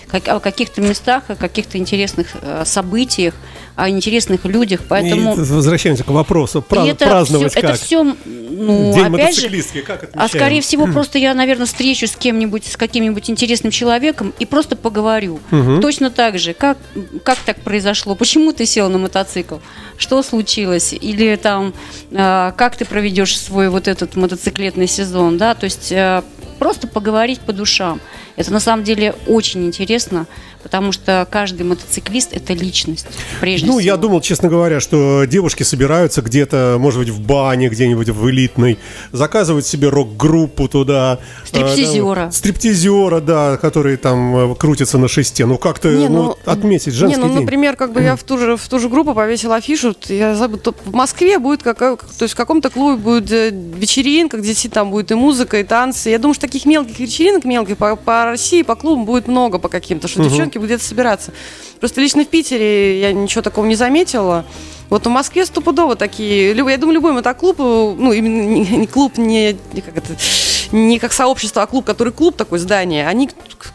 как- 0.07 0.27
о 0.27 0.39
каких-то 0.39 0.81
местах, 0.81 1.23
о 1.29 1.35
каких-то 1.35 1.77
интересных 1.77 2.27
э, 2.41 2.63
событиях, 2.65 3.35
о 3.75 3.89
интересных 3.89 4.45
людях. 4.45 4.81
Поэтому 4.87 5.33
И 5.33 5.37
возвращаемся 5.37 6.03
к 6.03 6.09
вопросу. 6.09 6.61
Пра- 6.61 6.85
это 6.85 7.05
праздновать 7.05 7.51
все, 7.51 7.61
как? 7.61 7.69
это 7.71 7.79
все, 7.79 8.03
ну, 8.03 8.93
День 8.93 9.05
опять 9.05 9.39
же, 9.39 9.81
как 9.81 10.09
а 10.13 10.27
скорее 10.27 10.61
всего, 10.61 10.87
просто 10.87 11.17
я, 11.17 11.33
наверное, 11.33 11.65
встречусь 11.65 12.11
с 12.11 12.15
кем-нибудь, 12.15 12.65
с 12.65 12.77
каким-нибудь 12.77 13.29
интересным 13.29 13.71
человеком 13.71 14.33
и 14.39 14.45
просто 14.45 14.75
поговорю. 14.75 15.39
Мгм. 15.51 15.81
Точно 15.81 16.11
так 16.11 16.37
же, 16.39 16.53
как, 16.53 16.77
как 17.23 17.37
так 17.39 17.61
произошло, 17.61 18.15
почему 18.15 18.51
ты 18.53 18.65
сел 18.65 18.89
на 18.89 18.97
мотоцикл, 18.97 19.57
что 19.97 20.21
случилось, 20.23 20.93
или 20.93 21.35
там, 21.35 21.73
э, 22.11 22.51
как 22.55 22.75
ты 22.75 22.85
проведешь 22.85 23.39
свой 23.39 23.69
вот 23.69 23.87
этот 23.87 24.15
мотоциклетный 24.15 24.87
сезон, 24.87 25.37
да, 25.37 25.55
то 25.55 25.65
есть 25.65 25.91
э, 25.91 26.21
просто 26.59 26.87
поговорить 26.87 27.39
по 27.39 27.53
душам. 27.53 27.99
Это 28.35 28.53
на 28.53 28.59
самом 28.59 28.83
деле 28.83 29.15
очень 29.27 29.65
интересно, 29.65 30.27
потому 30.61 30.91
что 30.91 31.27
каждый 31.29 31.63
мотоциклист– 31.63 32.31
это 32.33 32.53
личность, 32.53 33.07
прежде 33.39 33.67
Ну, 33.67 33.73
всего. 33.73 33.81
я 33.81 33.97
думал, 33.97 34.21
честно 34.21 34.49
говоря, 34.49 34.79
что 34.79 35.25
девушки 35.25 35.63
собираются 35.63 36.21
где-то, 36.21 36.77
может 36.79 36.99
быть, 36.99 37.09
в 37.09 37.19
бане, 37.19 37.69
где-нибудь 37.69 38.09
в 38.09 38.29
элитной, 38.29 38.77
заказывают 39.11 39.65
себе 39.65 39.89
рок-группу 39.89 40.67
туда. 40.67 41.19
Стриптизера. 41.45 42.19
э, 42.21 42.25
да, 42.25 42.31
стриптизера, 42.31 43.19
да, 43.19 43.57
которые 43.57 43.97
там 43.97 44.51
э, 44.51 44.55
крутятся 44.55 44.97
на 44.97 45.07
шесте. 45.07 45.45
Ну, 45.45 45.57
как-то 45.57 45.89
Не, 45.89 46.07
ну, 46.09 46.23
ну, 46.23 46.37
отметить 46.45 46.93
женский 46.93 47.19
не, 47.19 47.25
ну, 47.25 47.31
день. 47.31 47.41
например, 47.41 47.75
как 47.75 47.93
бы 47.93 48.01
я 48.01 48.15
в 48.15 48.23
ту 48.23 48.37
же 48.37 48.57
в 48.57 48.67
ту 48.67 48.79
же 48.79 48.89
группу 48.89 49.13
повесила 49.13 49.55
афишу. 49.55 49.95
Я 50.07 50.35
забыл, 50.35 50.57
то 50.59 50.73
в 50.85 50.93
Москве 50.93 51.39
будет 51.39 51.63
какая, 51.63 51.95
то 51.95 52.23
есть 52.23 52.33
в 52.33 52.37
каком-то 52.37 52.69
клубе 52.69 52.97
будет 52.97 53.31
э, 53.31 53.49
вечеринка, 53.51 54.37
где 54.37 54.53
там 54.69 54.91
будет 54.91 55.11
и 55.11 55.15
музыка, 55.15 55.59
и 55.59 55.63
танцы. 55.63 56.09
Я 56.09 56.19
думаю, 56.19 56.33
что 56.35 56.41
таких 56.41 56.65
мелких 56.65 56.99
вечеринок 56.99 57.45
мелких 57.45 57.77
по, 57.77 57.95
по 57.95 58.25
России, 58.25 58.61
по 58.61 58.75
клубам 58.75 59.05
будет 59.05 59.27
много 59.27 59.57
по 59.57 59.69
каким-то, 59.69 60.07
что 60.07 60.23
девчонки 60.23 60.50
будут 60.59 60.71
где-то 60.71 60.83
собираться. 60.83 61.31
Просто 61.79 62.01
лично 62.01 62.23
в 62.23 62.27
Питере 62.27 62.99
я 62.99 63.13
ничего 63.13 63.41
такого 63.41 63.65
не 63.65 63.75
заметила. 63.75 64.45
Вот 64.91 65.05
в 65.05 65.09
Москве 65.09 65.45
стопудово 65.45 65.95
такие. 65.95 66.49
Я 66.49 66.77
думаю, 66.77 66.95
любой 66.95 67.13
мотоклуб, 67.13 67.59
ну, 67.59 68.11
именно 68.11 68.41
не, 68.77 68.87
клуб, 68.87 69.17
не, 69.17 69.57
не 69.71 69.81
как 69.81 69.97
это, 69.97 70.17
не 70.73 70.99
как 70.99 71.13
сообщество, 71.13 71.63
а 71.63 71.67
клуб, 71.67 71.85
который 71.85 72.11
клуб, 72.11 72.35
такое 72.35 72.59
здание, 72.59 73.07
они 73.07 73.29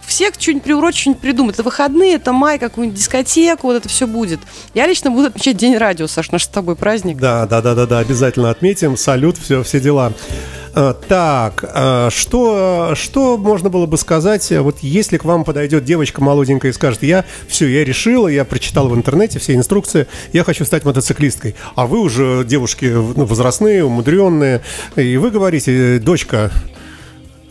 все 0.06 0.30
что-нибудь 0.30 0.62
приурочат, 0.62 1.00
что-нибудь 1.00 1.22
придумают. 1.22 1.56
Это 1.56 1.62
выходные, 1.62 2.16
это 2.16 2.32
май, 2.32 2.58
какую-нибудь 2.58 2.98
дискотеку, 2.98 3.68
вот 3.68 3.76
это 3.76 3.88
все 3.88 4.06
будет. 4.06 4.40
Я 4.74 4.86
лично 4.86 5.10
буду 5.10 5.28
отмечать 5.28 5.56
День 5.56 5.78
радио, 5.78 6.06
Саш, 6.06 6.30
наш 6.32 6.44
с 6.44 6.48
тобой 6.48 6.76
праздник. 6.76 7.16
Да, 7.16 7.46
да, 7.46 7.62
да, 7.62 7.74
да, 7.74 7.86
да, 7.86 7.98
обязательно 7.98 8.50
отметим. 8.50 8.98
Салют, 8.98 9.38
все, 9.38 9.62
все 9.62 9.80
дела. 9.80 10.12
А, 10.78 10.92
Так, 10.92 11.64
а, 11.72 12.10
что, 12.10 12.92
что 12.94 13.38
можно 13.38 13.70
было 13.70 13.86
бы 13.86 13.96
сказать, 13.96 14.52
а, 14.52 14.60
вот 14.60 14.80
если 14.80 15.16
к 15.16 15.24
вам 15.24 15.42
подойдет 15.42 15.84
девочка 15.84 16.22
молоденькая 16.22 16.70
и 16.70 16.74
скажет, 16.74 17.02
я 17.02 17.24
все, 17.48 17.66
я 17.66 17.82
решила, 17.82 18.28
я 18.28 18.44
прочитала 18.44 18.86
в 18.88 18.94
интернете 18.94 19.38
все 19.38 19.54
инструкции, 19.54 20.06
я 20.34 20.44
хочу 20.44 20.66
стать 20.66 20.84
мотоциклисткой, 20.84 21.54
а 21.76 21.86
вы 21.86 22.00
уже 22.00 22.44
девушки 22.44 22.92
ну, 22.92 23.24
возрастные, 23.24 23.86
умудренные, 23.86 24.60
и 24.96 25.16
вы 25.16 25.30
говорите, 25.30 25.98
дочка, 25.98 26.52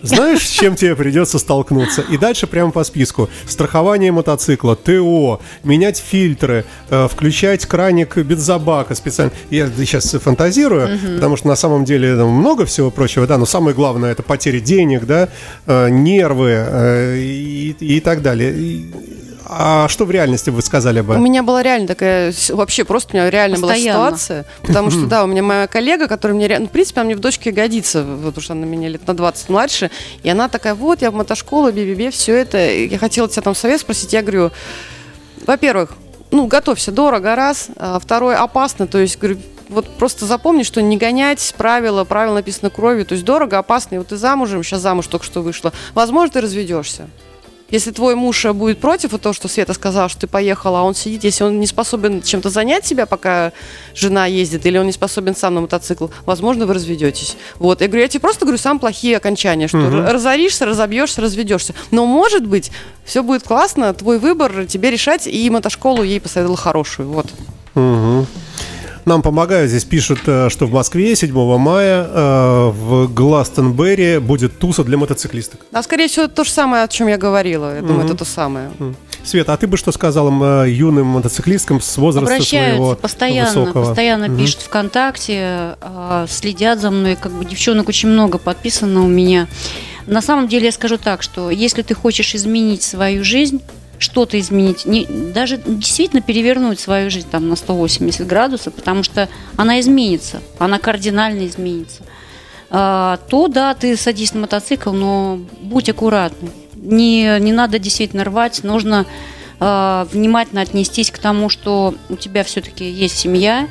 знаешь, 0.01 0.47
с 0.47 0.51
чем 0.51 0.75
тебе 0.75 0.95
придется 0.95 1.39
столкнуться? 1.39 2.01
И 2.01 2.17
дальше 2.17 2.47
прямо 2.47 2.71
по 2.71 2.83
списку. 2.83 3.29
Страхование 3.47 4.11
мотоцикла, 4.11 4.75
ТО, 4.75 5.41
менять 5.63 5.97
фильтры, 5.97 6.65
э, 6.89 7.07
включать 7.09 7.65
краник 7.65 8.17
бензобака 8.17 8.93
специально. 8.95 9.31
Я 9.49 9.67
сейчас 9.75 10.11
фантазирую, 10.11 10.99
потому 11.15 11.37
что 11.37 11.47
на 11.47 11.55
самом 11.55 11.85
деле 11.85 12.15
там 12.15 12.29
много 12.29 12.65
всего 12.65 12.91
прочего, 12.91 13.25
да, 13.27 13.37
но 13.37 13.45
самое 13.45 13.75
главное 13.75 14.11
это 14.11 14.23
потери 14.23 14.59
денег, 14.59 15.05
да, 15.05 15.29
э, 15.65 15.89
нервы 15.89 16.51
э, 16.55 17.17
и, 17.17 17.75
и 17.79 17.99
так 17.99 18.21
далее. 18.21 18.53
И- 18.53 18.85
а 19.47 19.87
что 19.87 20.05
в 20.05 20.11
реальности 20.11 20.49
вы 20.49 20.61
сказали 20.61 21.01
бы? 21.01 21.15
У 21.15 21.19
меня 21.19 21.43
была 21.43 21.61
реально 21.63 21.87
такая, 21.87 22.33
вообще 22.49 22.83
просто 22.83 23.13
у 23.13 23.17
меня 23.17 23.29
реально 23.29 23.57
Постоянно. 23.59 23.99
была 23.99 24.07
ситуация, 24.17 24.45
потому 24.61 24.91
что, 24.91 25.05
да, 25.05 25.23
у 25.23 25.27
меня 25.27 25.43
моя 25.43 25.67
коллега, 25.67 26.07
которая 26.07 26.35
мне, 26.35 26.47
ре- 26.47 26.59
ну, 26.59 26.67
в 26.67 26.71
принципе, 26.71 27.01
она 27.01 27.05
мне 27.05 27.15
в 27.15 27.19
дочке 27.19 27.51
годится, 27.51 28.03
потому 28.03 28.41
что 28.41 28.53
она 28.53 28.65
меня 28.65 28.89
лет 28.89 29.05
на 29.07 29.13
20 29.15 29.49
младше, 29.49 29.91
и 30.23 30.29
она 30.29 30.49
такая, 30.49 30.73
вот, 30.75 31.01
я 31.01 31.11
в 31.11 31.15
мотошколу, 31.15 31.71
би-би-би, 31.71 32.09
все 32.09 32.35
это, 32.35 32.57
я 32.57 32.97
хотела 32.97 33.27
тебя 33.29 33.41
там 33.43 33.55
совет 33.55 33.81
спросить, 33.81 34.13
я 34.13 34.21
говорю, 34.21 34.51
во-первых, 35.45 35.91
ну, 36.31 36.47
готовься, 36.47 36.91
дорого, 36.91 37.35
раз, 37.35 37.67
а 37.77 37.99
второй, 37.99 38.35
опасно, 38.35 38.87
то 38.87 38.97
есть, 38.97 39.17
говорю, 39.17 39.37
вот 39.69 39.87
просто 39.97 40.25
запомни, 40.25 40.63
что 40.63 40.81
не 40.81 40.97
гонять 40.97 41.53
правила, 41.57 42.03
правила 42.03 42.35
написано 42.35 42.69
кровью, 42.69 43.05
то 43.05 43.13
есть 43.13 43.25
дорого, 43.25 43.57
опасно, 43.57 43.95
и 43.95 43.97
вот 43.97 44.07
ты 44.07 44.17
замужем, 44.17 44.63
сейчас 44.63 44.81
замуж 44.81 45.07
только 45.07 45.25
что 45.25 45.41
вышла, 45.41 45.71
возможно, 45.93 46.33
ты 46.33 46.41
разведешься. 46.41 47.07
Если 47.71 47.89
твой 47.91 48.13
муж 48.15 48.45
э, 48.45 48.53
будет 48.53 48.79
против 48.79 49.11
вот 49.13 49.21
того, 49.21 49.33
что 49.33 49.47
Света 49.47 49.73
сказала, 49.73 50.07
что 50.07 50.21
ты 50.21 50.27
поехала, 50.27 50.79
а 50.81 50.83
он 50.83 50.93
сидит, 50.93 51.23
если 51.23 51.43
он 51.43 51.59
не 51.59 51.65
способен 51.65 52.21
чем-то 52.21 52.49
занять 52.51 52.85
себя, 52.85 53.05
пока 53.07 53.53
жена 53.95 54.27
ездит, 54.27 54.65
или 54.67 54.77
он 54.77 54.85
не 54.85 54.91
способен 54.91 55.35
сам 55.35 55.55
на 55.55 55.61
мотоцикл, 55.61 56.07
возможно, 56.25 56.67
вы 56.67 56.75
разведетесь. 56.75 57.35
Вот. 57.57 57.81
Я 57.81 57.87
говорю, 57.87 58.03
я 58.03 58.07
тебе 58.07 58.19
просто 58.21 58.45
говорю, 58.45 58.59
сам 58.59 58.77
плохие 58.79 59.17
окончания, 59.17 59.67
что 59.67 59.79
р- 59.79 60.13
разоришься, 60.13 60.65
разобьешься, 60.65 61.21
разведешься. 61.21 61.73
Но 61.89 62.05
может 62.05 62.45
быть, 62.45 62.71
все 63.03 63.23
будет 63.23 63.43
классно, 63.43 63.93
твой 63.95 64.19
выбор, 64.19 64.65
тебе 64.67 64.91
решать, 64.91 65.25
и 65.25 65.49
мотошколу 65.49 66.03
ей 66.03 66.21
посоветовала 66.21 66.57
хорошую. 66.57 67.09
Вот. 67.09 67.25
Мгм. 67.73 68.27
Нам 69.05 69.21
помогают, 69.21 69.69
здесь 69.69 69.83
пишут, 69.83 70.19
э, 70.25 70.49
что 70.49 70.65
в 70.65 70.73
Москве 70.73 71.15
7 71.15 71.57
мая 71.59 72.07
э, 72.09 72.69
в 72.71 73.07
Гластенберри 73.13 74.17
будет 74.17 74.57
туса 74.57 74.83
для 74.83 74.97
мотоциклисток. 74.97 75.59
А 75.71 75.83
скорее 75.83 76.07
всего, 76.07 76.25
это 76.25 76.33
то 76.33 76.43
же 76.43 76.49
самое, 76.49 76.83
о 76.83 76.87
чем 76.87 77.07
я 77.07 77.17
говорила. 77.17 77.75
Я 77.75 77.81
думаю, 77.81 78.05
это 78.05 78.15
то 78.15 78.25
самое. 78.25 78.71
Света, 79.23 79.53
а 79.53 79.57
ты 79.57 79.67
бы 79.67 79.77
что 79.77 79.91
сказала 79.91 80.29
м, 80.29 80.67
юным 80.71 81.07
мотоциклисткам 81.07 81.81
с 81.81 81.97
возраста 81.97 82.33
Обращаются 82.35 82.75
своего 82.77 82.95
постоянно, 82.95 83.49
высокого? 83.61 83.85
постоянно 83.85 84.27
Мгм. 84.27 84.37
пишут 84.37 84.61
ВКонтакте, 84.61 85.75
а, 85.81 86.25
следят 86.29 86.79
за 86.79 86.91
мной, 86.91 87.15
как 87.19 87.31
бы 87.31 87.43
девчонок 87.45 87.89
очень 87.89 88.09
много 88.09 88.37
подписано 88.37 89.03
у 89.03 89.07
меня. 89.07 89.47
На 90.07 90.21
самом 90.21 90.47
деле 90.47 90.67
я 90.67 90.71
скажу 90.71 90.97
так, 90.97 91.23
что 91.23 91.49
если 91.49 91.81
ты 91.81 91.95
хочешь 91.95 92.35
изменить 92.35 92.83
свою 92.83 93.23
жизнь, 93.23 93.61
что-то 93.99 94.39
изменить, 94.39 94.85
не, 94.85 95.05
даже 95.05 95.57
действительно 95.57 96.21
перевернуть 96.21 96.79
свою 96.79 97.09
жизнь 97.09 97.27
там 97.29 97.49
на 97.49 97.55
180 97.55 98.25
градусов, 98.27 98.73
потому 98.73 99.03
что 99.03 99.29
она 99.55 99.79
изменится, 99.79 100.41
она 100.59 100.79
кардинально 100.79 101.47
изменится, 101.47 102.03
а, 102.69 103.19
то 103.29 103.47
да, 103.47 103.73
ты 103.73 103.95
садись 103.95 104.33
на 104.33 104.41
мотоцикл, 104.41 104.91
но 104.91 105.39
будь 105.61 105.89
аккуратный. 105.89 106.51
Не, 106.75 107.39
не 107.39 107.51
надо 107.51 107.79
действительно 107.79 108.23
рвать, 108.23 108.63
нужно 108.63 109.05
а, 109.59 110.07
внимательно 110.11 110.61
отнестись 110.61 111.11
к 111.11 111.17
тому, 111.17 111.49
что 111.49 111.95
у 112.09 112.15
тебя 112.15 112.43
все-таки 112.43 112.89
есть 112.89 113.17
семья, 113.17 113.67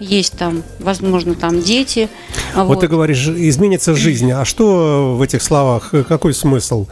есть 0.00 0.38
там, 0.38 0.62
возможно, 0.78 1.34
там 1.34 1.60
дети. 1.60 2.08
а 2.54 2.64
Вот. 2.64 2.80
ты 2.80 2.88
говоришь, 2.88 3.26
изменится 3.26 3.94
жизнь. 3.94 4.30
А 4.30 4.44
что 4.44 5.16
в 5.16 5.22
этих 5.22 5.42
словах? 5.42 5.92
Какой 6.08 6.34
смысл? 6.34 6.86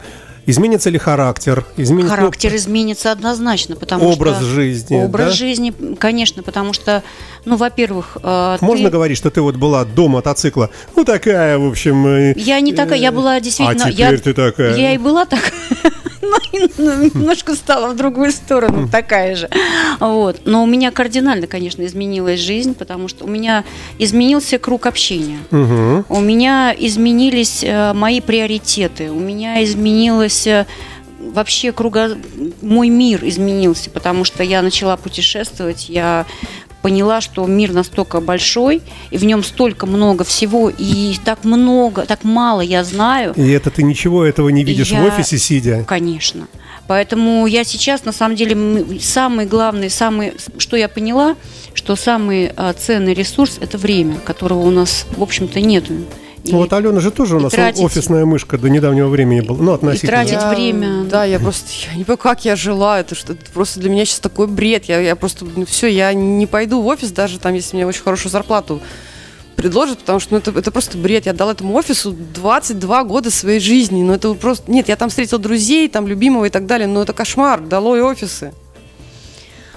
Изменится 0.47 0.89
ли 0.89 0.97
характер? 0.97 1.65
Изменится 1.75 2.11
ну, 2.11 2.15
Характер 2.15 2.55
изменится 2.55 3.11
однозначно, 3.11 3.75
потому 3.75 4.09
образ 4.09 4.37
что 4.37 4.45
жизни. 4.45 4.95
образ 4.95 5.27
да? 5.27 5.31
жизни, 5.33 5.73
конечно, 5.99 6.41
потому 6.41 6.71
что, 6.71 7.03
ну, 7.43 7.57
во-первых, 7.57 8.17
э, 8.23 8.57
Можно 8.61 8.85
ты- 8.85 8.91
говорить, 8.93 9.17
что 9.17 9.29
ты 9.29 9.41
вот 9.41 9.57
была 9.57 9.83
до 9.83 10.07
мотоцикла, 10.07 10.69
ну 10.95 11.03
такая, 11.03 11.57
в 11.57 11.67
общем. 11.67 12.07
э, 12.07 12.33
Я 12.37 12.61
не 12.61 12.71
такая, 12.71 12.97
я 12.97 13.11
была 13.11 13.33
А 13.33 13.41
действительно. 13.41 13.91
теперь 13.91 14.11
я, 14.13 14.17
ты 14.17 14.33
такая. 14.33 14.75
Я 14.77 14.93
и 14.93 14.97
была 14.97 15.25
так, 15.25 15.41
но 15.51 15.65
и- 15.65 15.66
но 15.66 15.66
немножко 16.77 17.55
стала 17.55 17.89
в 17.89 17.95
другую 17.95 18.31
сторону, 18.31 18.87
такая 18.87 19.35
же. 19.35 19.49
Вот. 19.99 20.41
Но 20.45 20.63
у 20.63 20.65
меня 20.65 20.91
кардинально, 20.91 21.47
конечно, 21.47 21.85
изменилась 21.85 22.39
жизнь, 22.39 22.73
потому 22.73 23.07
что 23.07 23.25
у 23.25 23.27
меня 23.27 23.63
изменился 23.99 24.57
круг 24.57 24.85
общения. 24.85 25.39
Мгм. 25.51 26.05
У 26.09 26.19
меня 26.19 26.75
изменились 26.77 27.63
э, 27.63 27.93
мои 27.93 28.21
приоритеты, 28.21 29.11
у 29.11 29.19
меня 29.19 29.63
изменилось 29.63 30.47
э, 30.47 30.65
вообще 31.19 31.71
круга... 31.71 32.17
мой 32.61 32.89
мир 32.89 33.23
изменился, 33.23 33.89
потому 33.89 34.23
что 34.23 34.43
я 34.43 34.61
начала 34.61 34.97
путешествовать, 34.97 35.89
я 35.89 36.25
поняла, 36.81 37.21
что 37.21 37.45
мир 37.45 37.73
настолько 37.73 38.21
большой, 38.21 38.81
и 39.11 39.17
в 39.17 39.25
нем 39.25 39.43
столько 39.43 39.85
много 39.85 40.23
всего, 40.23 40.69
и 40.69 41.15
так 41.25 41.43
много, 41.43 42.05
так 42.05 42.23
мало 42.23 42.61
я 42.61 42.83
знаю, 42.83 43.33
И 43.35 43.49
это 43.49 43.69
ты 43.71 43.83
ничего 43.83 44.23
этого 44.23 44.49
не 44.49 44.63
видишь 44.63 44.89
в 44.89 44.93
Я- 44.93 45.05
офисе 45.05 45.37
сидя. 45.37 45.83
Конечно. 45.87 46.47
Поэтому 46.87 47.45
я 47.47 47.63
сейчас, 47.65 48.05
на 48.05 48.13
самом 48.13 48.35
деле, 48.37 48.99
самый 49.01 49.45
главный, 49.45 49.89
самый, 49.89 50.33
что 50.57 50.77
я 50.77 50.87
поняла, 50.87 51.35
что 51.73 51.95
самый 51.97 52.51
а, 52.55 52.71
ценный 52.73 53.13
ресурс– 53.13 53.57
это 53.61 53.77
время, 53.77 54.15
которого 54.19 54.59
у 54.59 54.71
нас, 54.71 55.05
в 55.17 55.21
общем-то, 55.21 55.59
нету. 55.59 55.93
И- 56.47 56.51
Ну, 56.51 56.57
вот 56.59 56.73
Алена 56.73 56.99
же 56.99 57.11
тоже 57.11 57.35
у 57.35 57.39
и 57.39 57.43
нас 57.43 57.53
тратить- 57.53 57.83
офисная 57.83 58.25
мышка 58.25 58.57
до 58.57 58.69
недавнего 58.69 59.07
времени 59.09 59.41
была. 59.41 59.57
Ну, 59.61 59.73
относительно. 59.73 60.11
тратить 60.11 60.33
Я- 60.33 60.49
время. 60.49 61.03
Да, 61.05 61.23
я 61.25 61.39
просто 61.39 61.65
я 61.91 61.97
не 61.97 62.03
понимаю, 62.03 62.17
как 62.17 62.45
я 62.45 62.55
жила. 62.55 62.99
Это 62.99 63.15
что 63.15 63.33
это 63.33 63.43
просто 63.53 63.79
для 63.79 63.89
меня 63.89 64.05
сейчас 64.05 64.19
такой 64.19 64.47
бред. 64.47 64.85
Я, 64.85 64.99
я 64.99 65.15
просто, 65.15 65.45
ну 65.55 65.65
все, 65.65 65.87
я 65.87 66.13
не 66.13 66.45
пойду 66.47 66.81
в 66.81 66.87
офис, 66.87 67.11
даже 67.11 67.39
там, 67.39 67.53
если 67.53 67.75
мне 67.75 67.85
очень 67.85 68.03
хорошую 68.03 68.31
зарплату 68.31 68.81
предложат, 69.55 69.97
потому 69.99 70.19
что 70.19 70.33
ну, 70.33 70.37
это, 70.37 70.51
это 70.51 70.69
просто 70.71 70.97
бред. 70.99 71.25
Я 71.25 71.33
дала 71.33 71.51
этому 71.53 71.73
офису 71.73 72.11
22 72.33 73.03
года 73.05 73.31
своей 73.31 73.59
жизни. 73.59 74.03
Ну, 74.03 74.13
это 74.13 74.33
просто... 74.35 74.71
Нет, 74.71 74.87
я 74.87 74.95
там 74.95 75.09
встретила 75.09 75.39
друзей, 75.39 75.87
там, 75.89 76.07
любимого 76.07 76.45
и 76.45 76.49
так 76.49 76.67
далее, 76.67 76.87
но 76.87 77.01
это 77.01 77.13
кошмар. 77.13 77.59
Долой 77.61 78.01
офисы. 78.03 78.53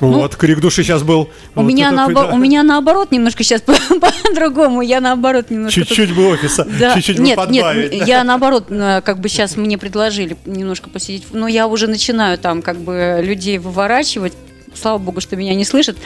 Вот, 0.00 0.36
крик 0.36 0.60
души 0.60 0.82
сейчас 0.82 1.02
был. 1.02 1.30
У, 1.54 1.60
Вот 1.60 1.62
меня 1.62 1.88
это 1.88 1.96
наобор- 1.96 2.28
да. 2.28 2.34
у 2.34 2.38
меня 2.38 2.62
наоборот 2.62 3.10
немножко 3.12 3.44
сейчас 3.44 3.60
по- 3.62 3.74
по-другому. 4.00 4.80
Я 4.82 5.00
наоборот 5.00 5.50
немножко... 5.50 5.80
тут- 5.80 5.88
Чуть-чуть 5.88 6.14
бы 6.14 6.26
офиса, 6.28 6.66
Да, 6.78 6.94
чуть-чуть 6.94 7.18
бы 7.18 7.22
нет, 7.24 7.36
подбавить. 7.36 7.92
нет, 7.92 8.06
я 8.08 8.24
наоборот, 8.24 8.66
э, 8.70 9.00
как 9.04 9.18
бы 9.20 9.28
сейчас 9.28 9.56
мне 9.56 9.76
предложили 9.78 10.36
немножко 10.46 10.88
посидеть, 10.90 11.24
но 11.32 11.48
я 11.48 11.66
уже 11.66 11.86
начинаю 11.86 12.38
там 12.38 12.62
как 12.62 12.76
бы 12.78 13.20
людей 13.22 13.58
выворачивать, 13.58 14.32
слава 14.74 14.98
богу, 14.98 15.20
что 15.20 15.36
меня 15.36 15.54
не 15.54 15.64
слышат, 15.64 15.96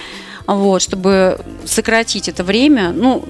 вот, 0.46 0.82
чтобы 0.82 1.38
сократить 1.64 2.28
это 2.28 2.44
время. 2.44 2.92
Ну, 2.94 3.24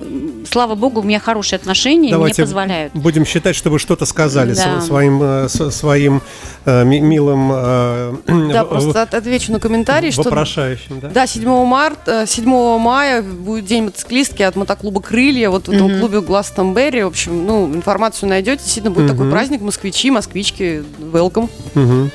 слава 0.50 0.74
богу, 0.74 1.00
у 1.00 1.02
меня 1.04 1.20
хорошие 1.20 1.56
отношения, 1.58 2.10
Давайте 2.10 2.42
мне 2.42 2.46
позволяют. 2.46 2.92
Будем 2.94 3.24
считать, 3.24 3.54
что 3.54 3.70
вы 3.70 3.78
что-то 3.78 4.04
сказали 4.04 4.52
Да. 4.54 4.62
сво- 4.78 4.80
своим, 4.80 5.22
э, 5.22 5.48
своим 5.48 6.22
э, 6.64 6.84
ми- 6.84 7.00
милым 7.00 7.50
э, 7.52 8.14
Да, 8.52 8.64
в- 8.64 8.68
просто 8.68 9.02
от- 9.02 9.14
отвечу 9.14 9.52
на 9.52 9.60
комментарий, 9.60 10.10
что... 10.10 10.24
вопрошающим, 10.24 10.98
да? 11.00 11.08
Да, 11.08 11.26
7 11.26 11.48
марта, 11.64 12.24
7 12.26 12.78
мая 12.78 13.22
будет 13.22 13.64
день 13.66 13.84
мотоциклистки 13.84 14.42
от 14.42 14.56
мотоклуба 14.56 15.00
«Крылья», 15.00 15.50
вот 15.50 15.68
в 15.68 15.72
этом 15.72 15.86
Мгм. 15.90 16.00
клубе 16.00 16.20
Гластонберри. 16.20 17.04
В 17.04 17.08
общем, 17.08 17.46
ну, 17.46 17.66
информацию 17.72 18.28
найдете, 18.28 18.62
действительно 18.64 18.94
будет 18.94 19.10
такой 19.10 19.30
праздник, 19.30 19.60
москвичи, 19.60 20.10
москвички, 20.10 20.82
welcome. 21.00 21.48
Мгм. 21.74 22.10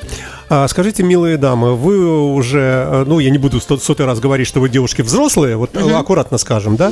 А, 0.52 0.68
скажите, 0.68 1.04
милые 1.04 1.38
дамы, 1.38 1.76
вы 1.76 2.34
уже, 2.34 2.60
э, 2.88 3.04
ну, 3.06 3.20
я 3.20 3.30
не 3.30 3.38
буду 3.38 3.60
сто- 3.60 3.78
сотый 3.78 4.08
раз 4.08 4.20
говорить, 4.20 4.48
что 4.48 4.60
вы 4.60 4.68
девушки 4.70 5.04
взрослые, 5.04 5.56
вот 5.58 5.76
э, 5.76 5.92
аккуратно 5.92 6.40
скажем, 6.40 6.76
да? 6.76 6.92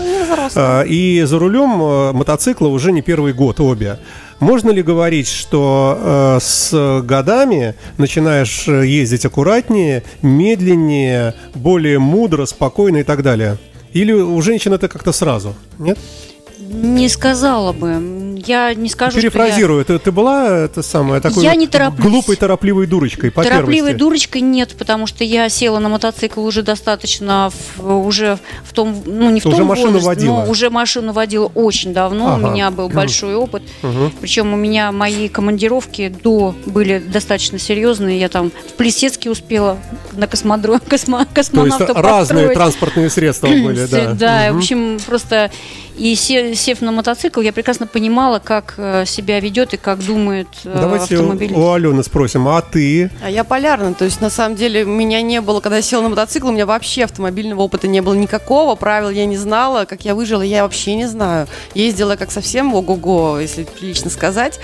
А, 0.56 0.84
И 0.84 1.24
за 1.24 1.40
рулем 1.40 1.82
э, 1.82 2.12
мотоцикла 2.14 2.68
уже 2.68 2.92
не 2.92 3.02
первый 3.02 3.34
год 3.34 3.60
обе. 3.60 3.98
Можно 4.40 4.70
ли 4.70 4.84
говорить, 4.84 5.28
что 5.28 5.98
э, 6.00 6.40
с 6.40 7.02
годами 7.04 7.74
начинаешь 7.98 8.68
ездить 8.68 9.26
аккуратнее, 9.26 10.04
медленнее, 10.22 11.34
более 11.56 11.98
мудро, 11.98 12.46
спокойно 12.46 12.98
и 12.98 13.04
так 13.04 13.24
далее? 13.24 13.58
Или 13.94 14.12
у 14.12 14.40
женщин 14.42 14.74
это 14.74 14.88
как-то 14.88 15.12
сразу? 15.12 15.56
Нет? 15.80 15.98
Не 16.60 17.10
сказала 17.10 17.74
бы. 17.74 18.37
Я 18.46 18.74
не 18.74 18.90
скажу, 18.90 19.18
Перефразирую, 19.18 19.84
ты, 19.86 19.98
ты 20.00 20.12
была 20.12 20.48
это 20.66 20.82
самое 20.84 21.22
такой 21.22 21.44
Я 21.44 21.56
не 21.56 21.68
тороплюсь. 21.68 22.06
глупой 22.08 22.36
торопливой 22.36 22.88
дурочкой 22.88 23.32
по 23.32 23.44
Торопливой 23.44 23.76
первости? 23.92 23.96
дурочкой 23.98 24.42
нет, 24.42 24.76
потому 24.78 25.08
что 25.08 25.24
я 25.24 25.50
села 25.50 25.80
на 25.80 25.90
мотоцикл 25.90 26.42
уже 26.46 26.62
достаточно 26.64 27.52
в, 27.78 28.06
уже 28.06 28.38
в 28.64 28.74
том, 28.74 29.02
ну 29.06 29.30
не 29.30 29.40
в 29.42 29.46
уже 29.46 29.58
том 29.58 29.68
машину 29.68 29.92
возрасте, 29.94 30.08
водила? 30.08 30.46
но 30.46 30.52
уже 30.52 30.70
машину 30.70 31.14
водила 31.14 31.52
очень 31.56 31.94
давно. 31.94 32.34
Ага. 32.36 32.48
У 32.48 32.52
меня 32.52 32.72
был 32.72 32.90
большой 32.90 33.36
опыт. 33.36 33.64
Мгм. 33.82 34.12
Причем 34.22 34.54
у 34.54 34.58
меня 34.58 34.92
мои 34.92 35.30
командировки 35.30 36.14
до 36.24 36.56
были 36.66 37.00
достаточно 37.00 37.60
серьезные. 37.60 38.20
Я 38.20 38.30
там 38.30 38.52
в 38.52 38.74
Плесецке 38.74 39.30
успела 39.30 39.78
на 40.14 40.28
космодроме 40.28 40.80
космо, 40.90 41.20
То 41.20 41.24
есть 41.40 41.52
космонавта 41.52 41.94
разные 41.94 42.48
построить. 42.48 42.54
транспортные 42.54 43.10
средства 43.10 43.48
были, 43.48 43.86
да. 43.92 44.14
Да, 44.14 44.46
в 44.48 44.50
Мгм. 44.50 44.58
общем, 44.58 44.98
просто 45.06 45.52
и 45.98 46.14
се- 46.16 46.54
сев 46.56 46.82
на 46.82 46.92
мотоцикл, 46.92 47.42
я 47.42 47.52
прекрасно 47.54 47.88
понимала, 47.88 48.27
как 48.44 48.76
э, 48.78 49.06
себя 49.06 49.40
ведет 49.40 49.74
и 49.74 49.78
как 49.78 50.06
думает 50.06 50.48
э, 50.64 50.78
Давайте 50.80 51.16
автомобилист. 51.16 51.58
у 51.58 51.72
Алены 51.72 52.04
спросим, 52.04 52.48
а 52.48 52.62
ты? 52.62 53.10
А 53.24 53.30
я 53.30 53.44
полярна, 53.44 53.94
то 53.94 54.06
есть 54.06 54.22
на 54.22 54.30
самом 54.30 54.56
деле 54.56 54.84
у 54.84 54.90
меня 54.90 55.22
не 55.22 55.42
было, 55.42 55.60
когда 55.60 55.78
я 55.78 55.82
села 55.82 56.04
на 56.04 56.10
мотоцикл, 56.10 56.48
у 56.48 56.52
меня 56.52 56.66
вообще 56.66 57.06
автомобильного 57.06 57.62
опыта 57.62 57.88
не 57.88 58.02
было 58.02 58.14
никакого, 58.14 58.76
правил 58.76 59.10
я 59.10 59.26
не 59.26 59.38
знала, 59.38 59.86
как 59.86 60.06
я 60.06 60.14
выжила, 60.16 60.42
я 60.42 60.64
вообще 60.64 60.96
не 60.96 61.08
знаю. 61.08 61.48
Ездила 61.74 62.16
как 62.16 62.32
совсем 62.32 62.74
ого-го, 62.74 63.40
если 63.40 63.64
прилично 63.64 64.10
сказать. 64.10 64.60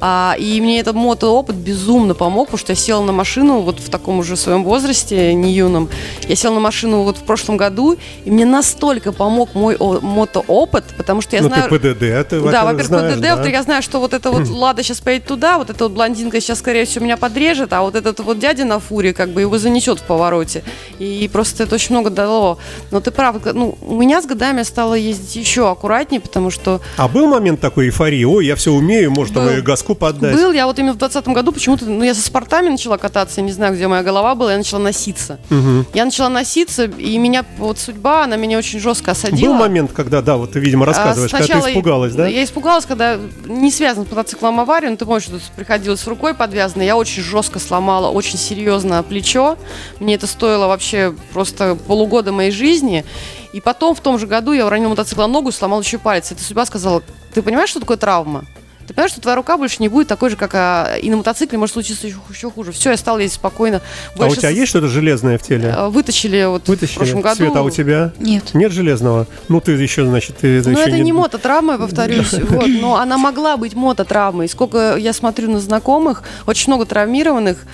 А, 0.00 0.36
и 0.38 0.60
мне 0.60 0.80
этот 0.80 0.94
мотоопыт 0.96 1.56
безумно 1.56 2.14
помог, 2.14 2.46
потому 2.48 2.58
что 2.58 2.72
я 2.72 2.76
села 2.76 3.02
на 3.02 3.12
машину 3.12 3.60
вот 3.60 3.80
в 3.80 3.88
таком 3.88 4.18
уже 4.18 4.36
своем 4.36 4.64
возрасте, 4.64 5.34
не 5.34 5.52
юном. 5.52 5.88
Я 6.28 6.36
села 6.36 6.54
на 6.54 6.60
машину 6.60 7.02
вот 7.02 7.18
в 7.18 7.22
прошлом 7.22 7.56
году, 7.56 7.96
и 8.24 8.30
мне 8.30 8.44
настолько 8.44 9.12
помог 9.12 9.54
мой 9.54 9.76
о- 9.76 10.00
мотоопыт, 10.00 10.84
потому 10.96 11.20
что 11.20 11.36
я 11.36 11.42
ну 11.42 11.48
знаю... 11.48 11.68
ты 11.68 11.78
ПДД, 11.78 12.28
ты 12.28 12.40
Да, 12.40 12.64
во-первых, 12.64 12.86
знаешь, 12.86 13.14
ПДД, 13.14 13.22
да? 13.22 13.30
во-вторых, 13.30 13.52
я 13.52 13.62
знаю, 13.62 13.82
что 13.82 14.00
вот 14.00 14.14
эта 14.14 14.30
вот 14.30 14.48
Лада 14.48 14.82
сейчас 14.82 15.00
поедет 15.00 15.26
туда, 15.26 15.58
вот 15.58 15.70
эта 15.70 15.84
вот 15.84 15.92
блондинка 15.92 16.40
сейчас, 16.40 16.58
скорее 16.58 16.84
всего, 16.84 17.04
меня 17.04 17.16
подрежет, 17.16 17.72
а 17.72 17.82
вот 17.82 17.94
этот 17.94 18.20
вот 18.20 18.38
дядя 18.38 18.64
на 18.64 18.80
фуре, 18.80 19.12
как 19.12 19.30
бы 19.30 19.40
его 19.40 19.58
занесет 19.58 20.00
в 20.00 20.02
повороте. 20.02 20.62
И 20.98 21.28
просто 21.32 21.64
это 21.64 21.74
очень 21.74 21.94
много 21.94 22.10
дало. 22.10 22.58
Но 22.90 23.00
ты 23.00 23.10
прав, 23.10 23.36
ну, 23.52 23.78
у 23.80 23.96
меня 23.96 24.20
с 24.20 24.26
годами 24.26 24.58
я 24.58 24.64
стала 24.64 24.94
ездить 24.94 25.36
еще 25.36 25.70
аккуратнее, 25.70 26.20
потому 26.20 26.50
что 26.50 26.80
А 26.96 27.08
был 27.08 27.26
момент 27.26 27.60
такой 27.60 27.86
эйфории, 27.86 28.24
ой, 28.24 28.46
я 28.46 28.56
все 28.56 28.72
умею, 28.72 29.10
может, 29.10 29.34
там 29.34 29.48
и 29.48 29.60
газку 29.84 29.94
поддать? 29.94 30.34
был 30.34 30.52
я 30.52 30.66
вот 30.66 30.78
именно 30.78 30.92
в 30.92 30.98
2020 30.98 31.34
году 31.34 31.52
почему-то, 31.52 31.84
ну, 31.86 32.02
я 32.02 32.14
со 32.14 32.22
спортами 32.22 32.68
начала 32.68 32.96
кататься, 32.96 33.40
я 33.40 33.46
не 33.46 33.52
знаю, 33.52 33.74
где 33.74 33.86
моя 33.86 34.02
голова 34.02 34.34
была, 34.34 34.52
я 34.52 34.58
начала 34.58 34.80
носиться. 34.80 35.38
Мгм. 35.50 35.86
Я 35.94 36.04
начала 36.04 36.28
носиться, 36.28 36.84
и 36.84 37.18
меня 37.18 37.44
вот 37.58 37.78
судьба, 37.78 38.24
она 38.24 38.36
меня 38.36 38.58
очень 38.58 38.80
жестко 38.80 39.12
осадила. 39.12 39.52
Был 39.52 39.58
момент, 39.58 39.92
когда, 39.92 40.22
да, 40.22 40.36
вот 40.36 40.52
ты, 40.52 40.60
видимо, 40.60 40.86
рассказываешь, 40.86 41.32
А, 41.32 41.38
когда 41.38 41.60
ты 41.60 41.70
испугалась, 41.70 42.14
да? 42.14 42.26
Я 42.26 42.44
испугалась, 42.44 42.86
когда 42.86 43.18
не 43.46 43.70
связан 43.70 44.06
с 44.06 44.10
мотоциклом 44.10 44.60
аварию, 44.60 44.90
но 44.90 44.96
ты 44.96 45.04
помнишь, 45.04 45.24
что 45.24 45.32
тут 45.32 45.42
приходилось 45.56 46.00
с 46.00 46.06
рукой 46.06 46.34
подвязанной. 46.34 46.86
Я 46.86 46.96
очень 46.96 47.22
жестко 47.22 47.58
сломала, 47.58 48.08
очень 48.08 48.38
серьезно 48.38 49.02
плечо. 49.02 49.56
Мне 50.00 50.14
это 50.14 50.26
стоило 50.26 50.66
вообще 50.66 51.14
просто 51.32 51.76
полугода 51.86 52.32
моей 52.32 52.50
жизни. 52.50 53.04
И 53.52 53.60
потом 53.60 53.94
в 53.94 54.00
том 54.00 54.18
же 54.18 54.26
году 54.26 54.52
я 54.52 54.66
уронила 54.66 54.90
мотоцикл 54.90 55.26
ногу 55.28 55.50
и 55.50 55.52
сломала 55.52 55.80
еще 55.80 55.98
палец. 55.98 56.32
Это 56.32 56.42
судьба 56.42 56.66
сказала, 56.66 57.02
ты 57.32 57.42
понимаешь, 57.42 57.70
что 57.70 57.80
такое 57.80 57.96
травма? 57.96 58.44
Ты 58.86 58.94
понимаешь, 58.94 59.12
что 59.12 59.20
твоя 59.20 59.36
рука 59.36 59.56
больше 59.56 59.76
не 59.80 59.88
будет 59.88 60.08
такой 60.08 60.30
же, 60.30 60.36
как 60.36 60.50
а, 60.54 60.96
и 61.00 61.08
на 61.10 61.16
мотоцикле 61.16 61.56
может 61.58 61.72
случиться 61.74 62.06
еще, 62.06 62.18
еще 62.30 62.50
хуже. 62.50 62.72
Все, 62.72 62.90
я 62.90 62.96
стала 62.96 63.18
ездить 63.18 63.36
спокойно. 63.36 63.80
А 64.12 64.14
у 64.16 64.18
Больше 64.18 64.36
тебя 64.40 64.50
с- 64.50 64.54
есть 64.54 64.68
что-то 64.70 64.88
железное 64.88 65.38
в 65.38 65.42
теле? 65.42 65.74
э, 65.76 65.88
Вытащили 65.88 66.44
вот 66.44 66.64
в 66.64 66.68
Вытащили? 66.68 66.98
прошлом 66.98 67.20
году. 67.22 67.36
Света, 67.36 67.58
а 67.60 67.62
у 67.62 67.70
тебя? 67.70 68.12
Нет. 68.18 68.52
Нет 68.54 68.72
железного? 68.72 69.26
Ну, 69.48 69.60
ты 69.60 69.72
еще, 69.72 70.04
значит, 70.04 70.36
ты 70.38 70.62
Ну, 70.64 70.78
это 70.78 70.98
не 70.98 71.12
мототравма, 71.12 71.72
я 71.74 71.78
повторюсь, 71.78 72.32
вот, 72.32 72.66
но 72.66 72.96
она 73.00 73.16
могла 73.18 73.56
быть 73.56 73.74
мототравмой. 73.74 74.48
Сколько 74.48 74.96
я 74.96 75.12
смотрю 75.12 75.50
на 75.50 75.60
знакомых, 75.60 76.22
очень 76.46 76.72
много 76.72 76.84
травмированных, 76.84 77.64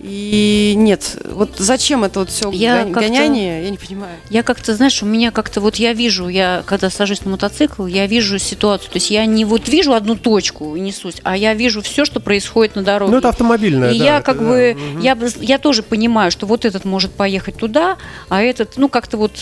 и 0.00 0.74
нет, 0.76 1.16
вот 1.24 1.56
зачем 1.58 2.04
это 2.04 2.20
вот 2.20 2.30
все 2.30 2.50
Я 2.52 2.84
гоняние, 2.84 3.64
я 3.64 3.70
не 3.70 3.76
понимаю. 3.78 4.12
Я 4.30 4.42
как-то, 4.42 4.74
знаешь, 4.74 5.02
у 5.02 5.06
меня 5.06 5.30
как-то 5.32 5.60
вот 5.60 5.76
я 5.76 5.92
вижу, 5.92 6.28
я 6.28 6.62
когда 6.66 6.88
сажусь 6.88 7.24
на 7.24 7.32
мотоцикл, 7.32 7.84
я 7.86 8.06
вижу 8.06 8.38
ситуацию. 8.38 8.90
То 8.92 8.96
есть 8.96 9.10
я 9.10 9.26
не 9.26 9.44
вот 9.44 9.68
вижу 9.68 9.94
одну 9.94 10.14
точку 10.14 10.76
и 10.76 10.80
несусь, 10.80 11.16
а 11.24 11.36
я 11.36 11.54
вижу 11.54 11.82
все, 11.82 12.04
что 12.04 12.20
происходит 12.20 12.76
на 12.76 12.82
дороге. 12.82 13.10
Ну, 13.12 13.18
это 13.18 13.28
автомобильное, 13.30 13.90
И 13.92 13.98
да, 13.98 14.04
я 14.04 14.16
это, 14.18 14.26
как 14.26 14.38
да. 14.38 14.44
бы, 14.48 14.76
Мгм. 14.78 15.00
я, 15.00 15.14
бы- 15.16 15.30
я 15.40 15.58
тоже 15.58 15.82
понимаю, 15.82 16.30
что 16.30 16.46
вот 16.46 16.64
этот 16.64 16.84
может 16.84 17.12
поехать 17.12 17.56
туда, 17.56 17.96
а 18.28 18.40
этот, 18.42 18.76
ну, 18.76 18.88
как-то 18.88 19.16
вот... 19.16 19.32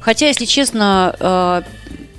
Хотя, 0.00 0.26
если 0.26 0.46
честно, 0.46 1.14
э, 1.20 1.62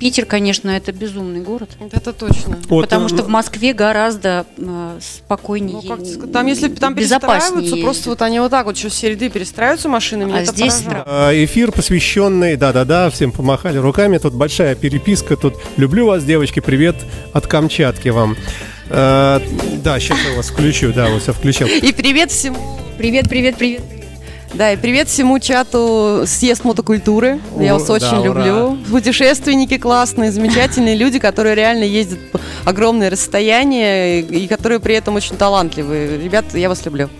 Питер, 0.04 0.26
конечно, 0.26 0.68
это 0.68 0.92
безумный 0.92 1.40
город. 1.40 1.70
Это 1.90 2.12
точно. 2.12 2.58
Вот, 2.68 2.82
потому 2.82 3.06
э, 3.06 3.08
что 3.08 3.22
в 3.22 3.28
Москве 3.28 3.72
гораздо 3.72 4.44
э, 4.58 4.98
спокойнее. 5.00 5.80
Ну, 5.82 5.96
как 5.96 6.04
сказать, 6.04 6.30
там, 6.30 6.46
если 6.46 6.68
там 6.68 6.94
перестраиваются, 6.94 7.76
просто 7.76 8.10
вот 8.10 8.20
они 8.20 8.38
вот 8.38 8.50
так 8.50 8.66
вот 8.66 8.76
через 8.76 8.92
все 8.92 9.12
ряды 9.12 9.30
перестраиваются 9.30 9.88
машины, 9.88 10.26
меня 10.26 10.40
А 10.40 10.44
здесь 10.44 10.82
поражает. 10.82 11.06
Э, 11.08 11.44
Эфир, 11.46 11.72
посвященный, 11.72 12.56
да-да-да, 12.56 13.08
всем 13.08 13.32
помахали 13.32 13.78
руками. 13.78 14.18
Тут 14.18 14.34
большая 14.34 14.74
переписка. 14.74 15.38
Тут 15.38 15.54
люблю 15.78 16.04
вас, 16.04 16.22
девочки, 16.22 16.60
привет 16.60 16.96
от 17.32 17.46
Камчатки 17.46 18.10
вам. 18.10 18.36
Э, 18.90 19.40
да, 19.82 19.98
сейчас 20.00 20.18
я 20.28 20.36
вас 20.36 20.50
включу, 20.50 20.92
да, 20.92 21.08
вот 21.08 21.22
все 21.22 21.32
включил. 21.32 21.66
И 21.66 21.92
привет 21.92 22.30
всему 22.30 22.58
Привет, 22.98 23.30
привет, 23.30 23.56
привет. 23.56 24.03
Да, 24.54 24.72
и 24.72 24.76
привет 24.76 25.08
всему 25.08 25.40
чату 25.40 26.22
съезд 26.26 26.62
мотокультуры. 26.62 27.40
Я 27.58 27.74
вас 27.74 27.86
да, 27.86 27.94
очень 27.94 28.28
ура. 28.28 28.44
люблю. 28.44 28.78
Путешественники 28.88 29.78
классные, 29.78 30.30
замечательные 30.30 30.94
люди, 30.94 31.18
которые 31.18 31.56
реально 31.56 31.82
ездят 31.82 32.20
огромные 32.64 33.08
расстояния 33.08 34.20
и 34.20 34.46
которые 34.46 34.78
при 34.78 34.94
этом 34.94 35.16
очень 35.16 35.36
талантливые. 35.36 36.18
Ребят, 36.22 36.44
я 36.54 36.68
вас 36.68 36.84
люблю. 36.84 37.10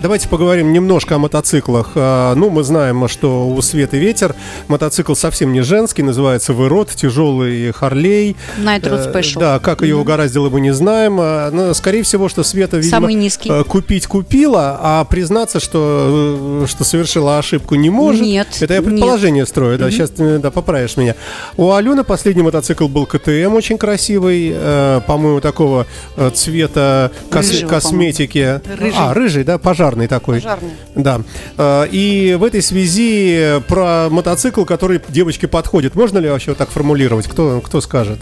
Давайте 0.00 0.28
поговорим 0.28 0.72
немножко 0.72 1.16
о 1.16 1.18
мотоциклах. 1.18 1.90
А, 1.96 2.34
Ну, 2.36 2.50
мы 2.50 2.62
знаем, 2.62 3.08
что 3.08 3.48
у 3.48 3.60
Светы 3.62 3.98
ветер. 3.98 4.36
Мотоцикл 4.68 5.14
совсем 5.14 5.52
не 5.52 5.62
женский, 5.62 6.02
называется 6.04 6.52
Вырод, 6.52 6.90
тяжелый 6.94 7.72
Харлей. 7.72 8.36
Night 8.58 8.82
Road 8.82 9.08
Э, 9.08 9.12
Special. 9.12 9.40
Да, 9.40 9.58
как 9.58 9.82
ее 9.82 9.96
угораздило, 9.96 10.50
мы 10.50 10.60
не 10.60 10.72
знаем. 10.72 11.18
А, 11.20 11.50
Но, 11.50 11.74
скорее 11.74 12.04
всего, 12.04 12.28
что 12.28 12.44
Света, 12.44 12.76
видимо, 12.76 12.90
Самый 12.90 13.14
низкий. 13.14 13.50
э, 13.50 13.64
купить 13.64 14.06
купила, 14.06 14.78
а 14.80 15.04
признаться, 15.04 15.58
что, 15.58 16.60
э, 16.62 16.66
что 16.68 16.84
совершила 16.84 17.38
ошибку 17.38 17.74
не 17.74 17.90
может. 17.90 18.22
Нет, 18.22 18.46
Это 18.60 18.74
я 18.74 18.80
нет. 18.80 18.88
предположение 18.88 19.46
строю, 19.46 19.78
да, 19.78 19.90
сейчас 19.90 20.10
ты 20.10 20.38
да, 20.38 20.52
поправишь 20.52 20.96
меня. 20.96 21.16
У 21.56 21.72
Алены 21.72 22.04
последний 22.04 22.42
мотоцикл 22.42 22.86
был 22.86 23.04
КТМ, 23.04 23.52
очень 23.54 23.76
красивый, 23.78 24.52
э, 24.54 25.00
по-моему, 25.08 25.40
такого 25.40 25.86
цвета 26.34 27.10
кос- 27.30 27.50
Рыжего, 27.50 27.68
косметики. 27.68 28.60
Рыжий. 28.78 28.94
А, 28.96 29.12
рыжий, 29.12 29.42
да, 29.44 29.58
пожарный 29.88 30.06
такой. 30.08 30.36
Пожарный. 30.36 30.70
Да. 30.94 31.20
Э, 31.56 31.86
И 31.90 32.36
в 32.38 32.44
этой 32.44 32.62
связи 32.62 33.60
про 33.68 34.08
мотоцикл, 34.10 34.64
который 34.64 35.00
девочке 35.08 35.48
подходит, 35.48 35.94
можно 35.94 36.18
ли 36.18 36.28
вообще 36.28 36.54
так 36.54 36.68
формулировать? 36.70 37.26
Кто, 37.26 37.60
кто 37.60 37.80
скажет? 37.80 38.18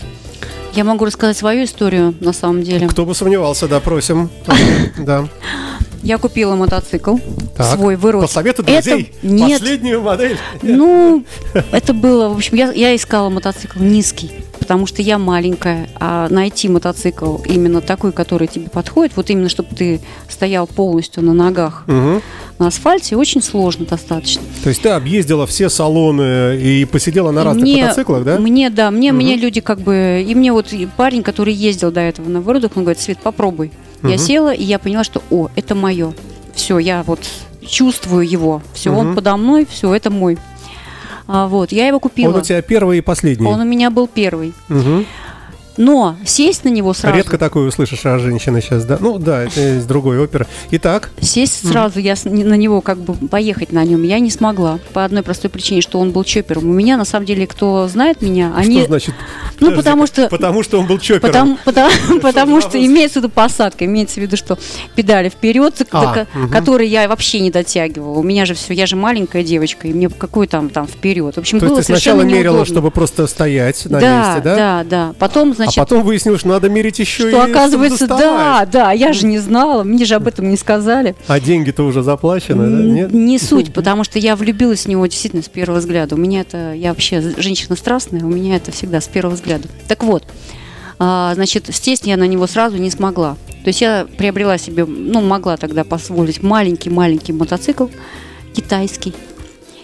Я 0.75 0.85
могу 0.85 1.07
рассказать 1.07 1.37
свою 1.37 1.65
историю, 1.65 2.15
на 2.21 2.33
самом 2.33 2.63
деле. 2.63 2.87
Кто 2.87 3.05
бы 3.07 3.15
сомневался, 3.15 3.67
да, 3.69 3.81
просим. 3.81 4.31
Да. 4.99 5.27
Я 6.03 6.19
купила 6.19 6.55
мотоцикл, 6.55 7.17
Так. 7.57 7.75
свой 7.75 7.97
вырос. 7.97 8.23
По 8.23 8.29
совету 8.29 8.63
Это- 8.63 8.83
друзей. 8.83 9.13
Нет, 9.23 9.61
Последнюю 9.61 10.03
модель. 10.03 10.39
ну, 10.63 11.25
это 11.73 11.93
было, 11.95 12.29
в 12.29 12.37
общем, 12.37 12.55
я, 12.57 12.71
я 12.73 12.95
искала 12.95 13.29
мотоцикл 13.29 13.81
низкий, 13.81 14.31
потому 14.67 14.87
что 14.87 15.01
я 15.01 15.17
маленькая, 15.17 15.89
а 16.01 16.27
найти 16.29 16.69
мотоцикл 16.69 17.37
именно 17.45 17.81
такой, 17.81 18.11
который 18.11 18.49
тебе 18.49 18.69
подходит, 18.69 19.13
вот 19.15 19.31
именно, 19.31 19.49
чтобы 19.49 19.69
ты 19.77 20.01
стоял 20.29 20.67
полностью 20.67 21.23
на 21.23 21.33
ногах 21.33 21.85
Мгм. 21.87 22.21
на 22.59 22.67
асфальте, 22.67 23.15
очень 23.15 23.41
сложно 23.45 23.87
достаточно. 23.87 24.43
То 24.65 24.71
есть 24.71 24.83
ты 24.83 24.89
объездила 24.89 25.47
все 25.47 25.69
салоны 25.69 26.57
и 26.61 26.85
посидела 26.85 27.31
на 27.31 27.45
разных 27.45 27.63
мне- 27.63 27.83
мотоциклах, 27.85 28.25
да? 28.25 28.39
Мне, 28.41 28.69
да, 28.69 28.91
мне, 28.91 29.13
Мгм. 29.13 29.23
мне 29.23 29.37
люди 29.37 29.61
как 29.61 29.79
бы... 29.81 30.25
И 30.29 30.35
мне 30.35 30.53
вот 30.53 30.75
парень, 30.97 31.23
который 31.23 31.55
ездил 31.55 31.93
до 31.93 32.01
этого 32.01 32.29
на 32.29 32.41
выродок, 32.41 32.73
он 32.77 32.83
говорит, 32.83 33.01
Свет, 33.01 33.19
попробуй. 33.23 33.71
Я 34.03 34.09
Мгм. 34.11 34.19
села, 34.19 34.53
и 34.53 34.65
я 34.65 34.81
поняла, 34.81 35.05
что, 35.05 35.23
о, 35.31 35.49
это 35.55 35.77
мое. 35.77 36.13
Все, 36.57 36.79
я 36.81 37.05
вот 37.07 37.21
чувствую 37.65 38.29
его. 38.29 38.63
Все, 38.75 38.91
Мгм. 38.91 38.99
он 38.99 39.15
подо 39.15 39.37
мной, 39.37 39.65
все, 39.71 39.95
это 39.95 40.11
мой. 40.11 40.39
А, 41.27 41.49
вот, 41.49 41.73
я 41.73 41.87
его 41.89 41.99
купила. 42.01 42.33
Он 42.33 42.41
у 42.41 42.43
тебя 42.43 42.63
первый 42.63 42.99
и 42.99 43.01
последний. 43.01 43.47
Он 43.47 43.61
у 43.61 43.65
меня 43.65 43.91
был 43.91 44.07
первый. 44.07 44.55
Мгм. 44.69 45.07
Но 45.77 46.17
сесть 46.25 46.65
на 46.65 46.69
него 46.69 46.95
сразу... 46.95 47.17
Редко 47.17 47.39
такое 47.39 47.69
услышишь 47.69 48.05
о 48.07 48.19
женщине 48.19 48.61
сейчас, 48.61 48.85
да? 48.85 48.99
Ну 49.01 49.19
да, 49.19 49.43
это 49.43 49.79
из 49.79 49.85
другой 49.85 50.19
оперы. 50.19 50.47
Итак, 50.71 51.11
Сесть 51.21 51.69
сразу, 51.69 51.99
я 51.99 52.15
на 52.25 52.55
него 52.55 52.81
как 52.81 52.99
бы 52.99 53.15
поехать 53.29 53.73
на 53.73 53.85
нем 53.85 54.03
я 54.03 54.19
не 54.19 54.31
смогла. 54.31 54.79
По 54.93 55.05
одной 55.05 55.23
простой 55.23 55.51
причине, 55.51 55.81
что 55.81 55.99
он 55.99 56.11
был 56.11 56.25
чопером. 56.25 56.69
У 56.69 56.73
меня, 56.73 56.97
на 56.97 57.05
самом 57.05 57.27
деле, 57.27 57.47
кто 57.47 57.89
знает 57.89 58.23
меня, 58.23 58.53
они... 58.57 58.79
что 58.79 58.87
значит? 58.87 59.15
Ну, 59.59 59.69
Подожди, 59.69 59.77
потому 59.77 60.07
что... 60.07 60.29
Потому 60.29 60.63
что 60.63 60.81
он 60.81 60.87
был 60.87 60.99
чопером. 60.99 61.21
Потому, 61.21 61.59
потому, 61.65 62.21
потому 62.21 62.61
что 62.61 62.85
имеется 62.85 63.21
в 63.21 63.23
виду 63.23 63.33
посадка, 63.33 63.85
имеется 63.85 64.21
в 64.21 64.23
виду, 64.23 64.37
что 64.37 64.59
педали 64.95 65.29
вперед, 65.29 65.87
А, 65.91 66.15
до 66.15 66.27
которые 66.51 66.91
я 66.91 67.09
вообще 67.09 67.41
не 67.41 67.51
дотягивала. 67.51 68.19
У 68.19 68.23
меня 68.23 68.47
же 68.47 68.55
все, 68.55 68.73
я 68.73 68.87
же 68.87 68.97
маленькая 68.97 69.43
девочка, 69.43 69.89
и 69.89 69.93
мне 69.93 70.09
какой 70.09 70.47
там 70.47 70.71
там 70.71 70.87
вперед. 70.87 71.35
В 71.35 71.39
общем, 71.39 71.61
То 71.61 71.67
было 71.67 71.77
есть 71.77 71.89
ты 71.89 71.95
сначала 71.95 72.23
мерила, 72.23 72.55
неудобно. 72.55 72.65
чтобы 72.65 72.91
просто 72.91 73.27
стоять 73.27 73.85
на 73.87 74.01
да, 74.01 74.19
месте, 74.19 74.43
да? 74.43 74.57
да, 74.57 74.85
да. 74.85 75.15
Потом, 75.19 75.55
значит, 75.55 75.66
значит, 75.67 75.79
а 75.79 75.83
потом 75.83 76.03
выяснилось, 76.03 76.41
что 76.41 76.49
надо 76.49 76.69
мерить 76.69 76.99
еще 76.99 77.29
и 77.29 77.31
что 77.31 77.41
чтобы 77.41 77.51
оказывается, 77.51 78.07
да, 78.07 78.67
да, 78.71 78.93
я 78.93 79.13
же 79.13 79.27
не 79.27 79.39
знала, 79.39 79.83
мне 79.83 80.05
же 80.05 80.15
об 80.15 80.27
этом 80.27 80.49
не 80.51 80.57
сказали. 80.57 81.15
А 81.27 81.41
деньги-то 81.41 81.83
уже 81.83 82.03
заплачены, 82.03 82.65
да? 82.65 82.83
Нет? 82.83 83.13
Не 83.13 83.39
суть, 83.41 83.73
потому 83.73 84.05
что 84.05 84.19
я 84.19 84.37
влюбилась 84.37 84.87
в 84.87 84.89
него 84.89 85.07
действительно 85.07 85.43
с 85.43 85.49
первого 85.49 85.79
взгляда. 85.79 86.15
У 86.15 86.19
меня 86.19 86.41
это, 86.41 86.73
я 86.73 86.91
вообще 86.91 87.21
женщина 87.37 87.77
страстная, 87.77 88.25
у 88.25 88.29
меня 88.29 88.57
это 88.57 88.73
всегда 88.73 89.01
с 89.01 89.09
первого 89.09 89.35
взгляда. 89.35 89.69
Так 89.89 90.03
вот, 90.05 90.25
а, 90.99 91.35
значит, 91.35 91.69
сесть 91.73 92.07
я 92.07 92.17
на 92.17 92.27
него 92.27 92.47
сразу 92.47 92.77
не 92.79 92.91
смогла. 92.91 93.37
То 93.65 93.69
есть 93.69 93.81
я 93.81 94.07
приобрела 94.17 94.59
себе, 94.59 94.85
ну, 94.85 95.21
могла 95.21 95.57
тогда 95.57 95.85
позволить 95.85 96.43
маленький-маленький 96.43 97.33
мотоцикл 97.33 97.89
китайский. 98.55 99.13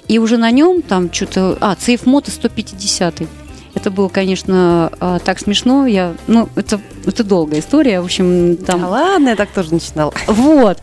И 0.09 0.19
уже 0.19 0.37
на 0.37 0.51
нем 0.51 0.83
там 0.83 1.13
что-то... 1.13 1.57
А, 1.61 1.77
Сейф 1.79 2.07
Мото 2.07 2.31
150 2.31 3.23
это 3.75 3.91
было, 3.91 4.09
конечно, 4.09 4.93
а, 5.01 5.19
так 5.19 5.39
смешно. 5.39 5.87
Я, 5.87 6.15
ну, 6.27 6.49
это, 6.57 6.81
это 7.07 7.25
долгая 7.25 7.61
история. 7.61 8.01
В 8.01 8.05
общем, 8.05 8.57
там 8.57 8.81
Да 8.81 8.89
ладно, 8.89 9.29
я 9.31 9.37
так 9.37 9.51
тоже 9.51 9.73
начинала. 9.75 10.13
вот. 10.27 10.79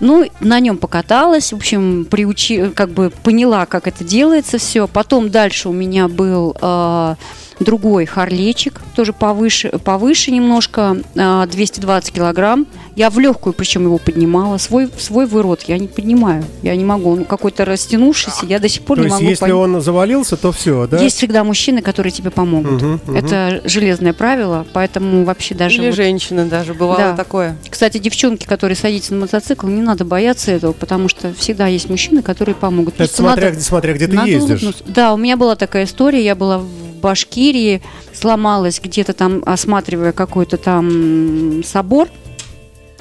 Ну, 0.00 0.26
на 0.40 0.58
нем 0.60 0.78
покаталась, 0.78 1.52
в 1.52 1.56
общем, 1.56 2.06
приучи, 2.10 2.70
как 2.70 2.90
бы 2.90 3.12
поняла, 3.22 3.66
как 3.66 3.86
это 3.86 4.02
делается 4.02 4.58
все. 4.58 4.88
Потом 4.88 5.30
дальше 5.30 5.68
у 5.68 5.72
меня 5.72 6.08
был 6.08 6.56
а, 6.60 7.16
другой 7.60 8.06
харлечик, 8.06 8.80
тоже 8.96 9.12
повыше, 9.12 9.70
повыше 9.84 10.30
немножко, 10.30 10.96
а, 11.16 11.46
220 11.46 12.12
килограмм. 12.12 12.66
Я 12.94 13.08
в 13.08 13.18
легкую, 13.18 13.52
причем 13.54 13.84
его 13.84 13.98
поднимала. 13.98 14.58
Свой, 14.58 14.88
свой 14.98 15.26
вырод 15.26 15.62
я 15.62 15.78
не 15.78 15.88
поднимаю. 15.88 16.44
Я 16.62 16.76
не 16.76 16.84
могу. 16.84 17.12
Он 17.12 17.24
какой-то 17.24 17.64
растянувшийся, 17.64 18.44
я 18.46 18.58
до 18.58 18.68
сих 18.68 18.82
пор 18.82 18.98
То 18.98 19.02
не 19.02 19.06
есть, 19.08 19.14
могу 19.14 19.24
если 19.30 19.40
понять. 19.40 19.56
он 19.56 19.80
завалился, 19.80 20.36
то 20.36 20.52
все, 20.52 20.86
да? 20.86 20.98
Есть 21.00 21.16
всегда 21.16 21.42
мужчины, 21.44 21.80
которые 21.80 22.12
тебе 22.12 22.30
помогут. 22.30 22.72
Мгм, 22.82 23.00
мгм. 23.06 23.16
Это 23.16 23.62
железное 23.64 24.12
правило, 24.12 24.66
поэтому 24.72 25.24
вообще 25.24 25.54
даже 25.54 25.78
Или 25.80 25.86
вот- 25.86 25.96
женщины 25.96 26.44
даже, 26.44 26.74
бывало 26.74 26.98
Да. 26.98 27.16
такое. 27.16 27.56
кстати, 27.70 27.98
девчонки, 27.98 28.44
которые 28.46 28.76
садитесь 28.76 29.10
на 29.10 29.16
мотоцикл, 29.16 29.66
не 29.66 29.80
надо 29.82 30.04
бояться 30.04 30.50
этого, 30.52 30.72
потому 30.72 31.08
что 31.08 31.32
всегда 31.34 31.66
есть 31.68 31.88
мужчины, 31.88 32.22
которые 32.22 32.54
помогут. 32.54 32.94
Это 32.94 32.98
Просто 33.04 33.16
смотря, 33.22 33.44
надо- 33.46 33.56
где, 33.56 33.64
смотря 33.64 33.92
где 33.94 34.06
ты 34.06 34.12
надо 34.14 34.28
ездишь. 34.28 34.50
улыбнуться. 34.62 34.84
Да, 34.86 35.14
у 35.14 35.16
меня 35.16 35.36
была 35.38 35.56
такая 35.56 35.84
история. 35.84 36.22
Я 36.24 36.34
была 36.34 36.58
в 36.58 36.66
Башкирии, 37.02 37.82
сломалась 38.14 38.80
где-то 38.82 39.12
там, 39.12 39.42
осматривая 39.44 40.12
какой-то 40.12 40.56
там 40.56 41.62
собор, 41.64 42.08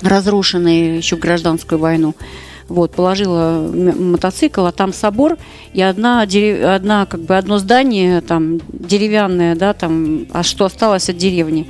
разрушенный 0.01 0.97
еще 0.97 1.15
в 1.15 1.19
гражданскую 1.19 1.79
войну. 1.79 2.15
Вот, 2.67 2.91
положила 2.93 3.69
мотоцикл, 3.73 4.65
а 4.65 4.71
там 4.71 4.93
собор, 4.93 5.37
и 5.73 5.81
одна, 5.81 6.21
одна, 6.21 7.05
как 7.05 7.21
бы 7.21 7.37
одно 7.37 7.59
здание 7.59 8.21
там 8.21 8.59
деревянное, 8.71 9.55
да, 9.55 9.73
там, 9.73 10.25
а 10.31 10.41
что 10.41 10.65
осталось 10.65 11.09
от 11.09 11.17
деревни. 11.17 11.69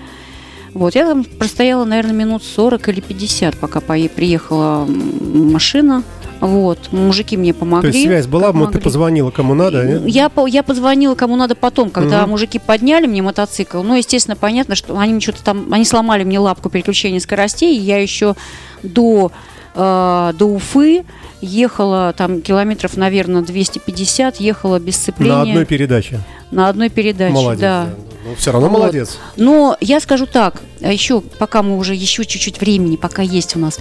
Вот, 0.74 0.96
я 0.96 1.06
там 1.06 1.24
простояла, 1.24 1.84
наверное, 1.86 2.14
минут 2.14 2.44
40 2.44 2.88
или 2.90 3.02
50, 3.02 3.58
пока 3.58 3.82
приехала 3.82 4.86
машина. 4.88 6.04
Вот, 6.40 6.92
мужики 6.92 7.38
мне 7.38 7.54
То 7.54 7.60
помогли. 7.60 7.92
есть 7.92 8.04
связь 8.04 8.26
была, 8.26 8.52
мо- 8.52 8.66
ты 8.66 8.80
позвонила 8.80 9.30
кому 9.30 9.54
надо, 9.54 9.86
нет? 9.86 10.08
Я, 10.08 10.28
по- 10.30 10.48
я 10.48 10.64
позвонила 10.64 11.14
кому 11.14 11.36
надо 11.36 11.54
потом, 11.54 11.92
когда 11.92 12.22
Мгм. 12.22 12.32
мужики 12.32 12.58
подняли 12.58 13.06
мне 13.06 13.22
мотоцикл. 13.22 13.84
Ну, 13.84 13.96
естественно, 13.96 14.36
понятно, 14.36 14.74
что 14.76 14.98
они 14.98 15.14
мне 15.14 15.22
что-то 15.22 15.44
там, 15.44 15.72
они 15.72 15.86
сломали 15.86 16.24
мне 16.24 16.40
лапку 16.40 16.70
переключения 16.70 17.20
скоростей, 17.20 17.78
и 17.78 17.80
я 17.80 18.02
еще 18.02 18.36
до, 18.82 19.32
э, 19.76 20.34
до 20.36 20.46
Уфы 20.46 21.04
ехала 21.42 22.12
там 22.18 22.42
километров, 22.42 22.98
наверное, 22.98 23.44
250, 23.44 24.40
ехала 24.40 24.80
без 24.80 24.96
сцепления. 24.96 25.36
На 25.36 25.42
одной 25.44 25.66
передаче. 25.66 26.22
на 26.50 26.70
одной 26.70 26.90
передаче, 26.90 27.34
молодец. 27.34 27.62
да. 27.62 27.88
Ну, 28.32 28.38
все 28.38 28.52
равно 28.52 28.70
Вот. 28.70 28.80
молодец. 28.80 29.18
Но 29.36 29.76
я 29.82 30.00
скажу 30.00 30.26
так, 30.26 30.62
а 30.82 30.92
еще, 30.92 31.20
пока 31.20 31.62
мы 31.64 31.78
уже 31.78 31.94
еще 31.96 32.24
чуть-чуть 32.24 32.62
времени, 32.62 32.96
пока 32.96 33.22
есть 33.22 33.58
у 33.58 33.60
нас, 33.60 33.78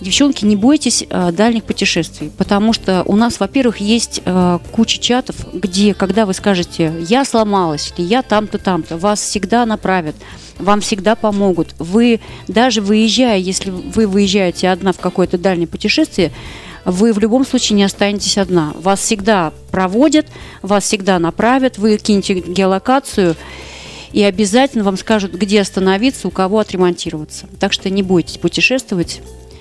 девчонки, 0.00 0.44
не 0.44 0.56
бойтесь 0.56 1.04
э, 1.08 1.32
дальних 1.32 1.64
путешествий, 1.64 2.30
потому 2.36 2.74
что 2.74 3.02
у 3.06 3.16
нас, 3.16 3.40
во-первых, 3.40 3.78
есть 3.78 4.20
э, 4.24 4.58
куча 4.72 5.00
чатов, 5.00 5.36
где, 5.54 5.94
когда 5.94 6.26
вы 6.26 6.34
скажете, 6.34 6.92
я 7.08 7.24
сломалась, 7.24 7.94
или 7.96 8.04
я 8.06 8.20
там-то, 8.22 8.58
там-то, 8.58 8.98
вас 8.98 9.20
всегда 9.20 9.64
направят, 9.64 10.16
вам 10.58 10.82
всегда 10.82 11.16
помогут. 11.16 11.74
Вы, 11.78 12.20
даже 12.46 12.82
выезжая, 12.82 13.38
если 13.38 13.70
вы 13.70 14.06
выезжаете 14.06 14.68
одна 14.68 14.92
в 14.92 14.98
какое-то 14.98 15.38
дальнее 15.38 15.66
путешествие, 15.66 16.30
вы 16.84 17.14
в 17.14 17.18
любом 17.18 17.46
случае 17.46 17.76
не 17.76 17.84
останетесь 17.84 18.36
одна. 18.36 18.74
Вас 18.74 19.00
всегда 19.00 19.54
проводят, 19.70 20.26
вас 20.60 20.84
всегда 20.84 21.18
направят, 21.18 21.78
вы 21.78 21.96
кинете 21.96 22.34
геолокацию, 22.34 23.36
и 24.14 24.22
обязательно 24.22 24.84
вам 24.84 24.96
скажут, 24.96 25.34
где 25.34 25.60
остановиться, 25.60 26.28
у 26.28 26.30
кого 26.30 26.60
отремонтироваться. 26.60 27.46
Так 27.58 27.72
что 27.72 27.90
не 27.90 28.04
бойтесь 28.04 28.38
путешествовать. 28.38 29.20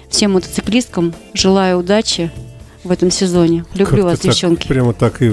Всем 0.09 0.33
мотоциклисткам 0.33 1.15
желаю 1.33 1.79
удачи 1.79 2.29
в 2.83 2.91
этом 2.91 3.09
сезоне. 3.09 3.65
Люблю 3.73 4.03
вас, 4.03 4.19
так 4.19 4.29
девчонки. 4.31 4.67
прямо 4.67 4.93
так 4.93 5.23
и 5.23 5.31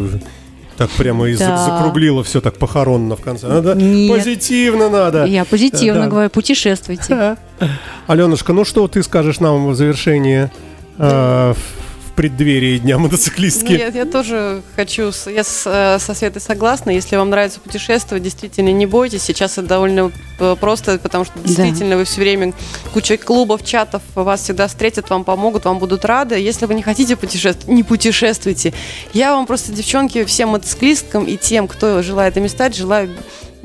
так 0.79 0.89
прямо 0.93 1.29
и 1.29 1.37
Да. 1.37 1.59
закруглила 1.67 2.25
все 2.25 2.41
так 2.41 2.57
похоронно 2.57 3.15
в 3.15 3.21
конце. 3.21 3.47
Надо 3.47 3.75
Нет. 3.75 4.11
позитивно 4.11 4.89
надо. 4.89 5.27
Я 5.27 5.45
позитивно 5.45 6.05
Да. 6.05 6.09
говорю, 6.09 6.31
путешествуйте. 6.31 7.37
Аленушка, 8.07 8.55
ну 8.55 8.65
что 8.65 8.89
ты 8.89 9.03
скажешь 9.03 9.39
нам 9.41 9.69
в 9.69 9.75
завершении 9.75 10.51
э, 10.97 11.53
в 11.55 11.57
в 11.57 11.80
преддверии 12.21 12.77
Дня 12.77 12.99
мотоциклистки? 12.99 13.73
я, 13.73 13.89
я 13.89 14.05
тоже 14.05 14.61
хочу, 14.77 15.11
я 15.27 15.43
с- 15.43 15.63
э, 15.65 15.99
со 15.99 16.13
Светой 16.13 16.43
согласна, 16.43 16.91
если 16.91 17.17
вам 17.17 17.31
нравится 17.31 17.61
путешествовать, 17.61 18.23
действительно 18.23 18.69
не 18.69 18.85
бойтесь, 18.85 19.23
сейчас 19.23 19.53
это 19.57 19.67
довольно 19.69 20.13
э, 20.39 20.55
просто, 20.61 20.99
потому 20.99 21.25
что 21.25 21.39
действительно 21.39 21.97
вы 21.97 22.05
все 22.05 22.21
время, 22.21 22.53
куча 22.93 23.17
клубов, 23.17 23.65
чатов, 23.65 24.03
вас 24.15 24.43
всегда 24.43 24.69
встретят, 24.69 25.09
вам 25.09 25.25
помогут, 25.25 25.65
вам 25.65 25.79
будут 25.79 26.05
рады, 26.05 26.35
если 26.39 26.67
вы 26.67 26.75
не 26.75 26.83
хотите 26.83 27.17
путешествовать, 27.17 27.69
не 27.75 27.83
путешествуйте. 27.85 28.75
Я 29.15 29.33
вам 29.33 29.47
просто, 29.47 29.73
девчонки, 29.73 30.25
всем 30.25 30.51
мотоциклисткам 30.51 31.25
и 31.25 31.39
тем, 31.39 31.69
кто 31.69 32.03
желает 32.03 32.37
ими 32.37 32.49
стать, 32.49 32.77
желаю 32.77 33.17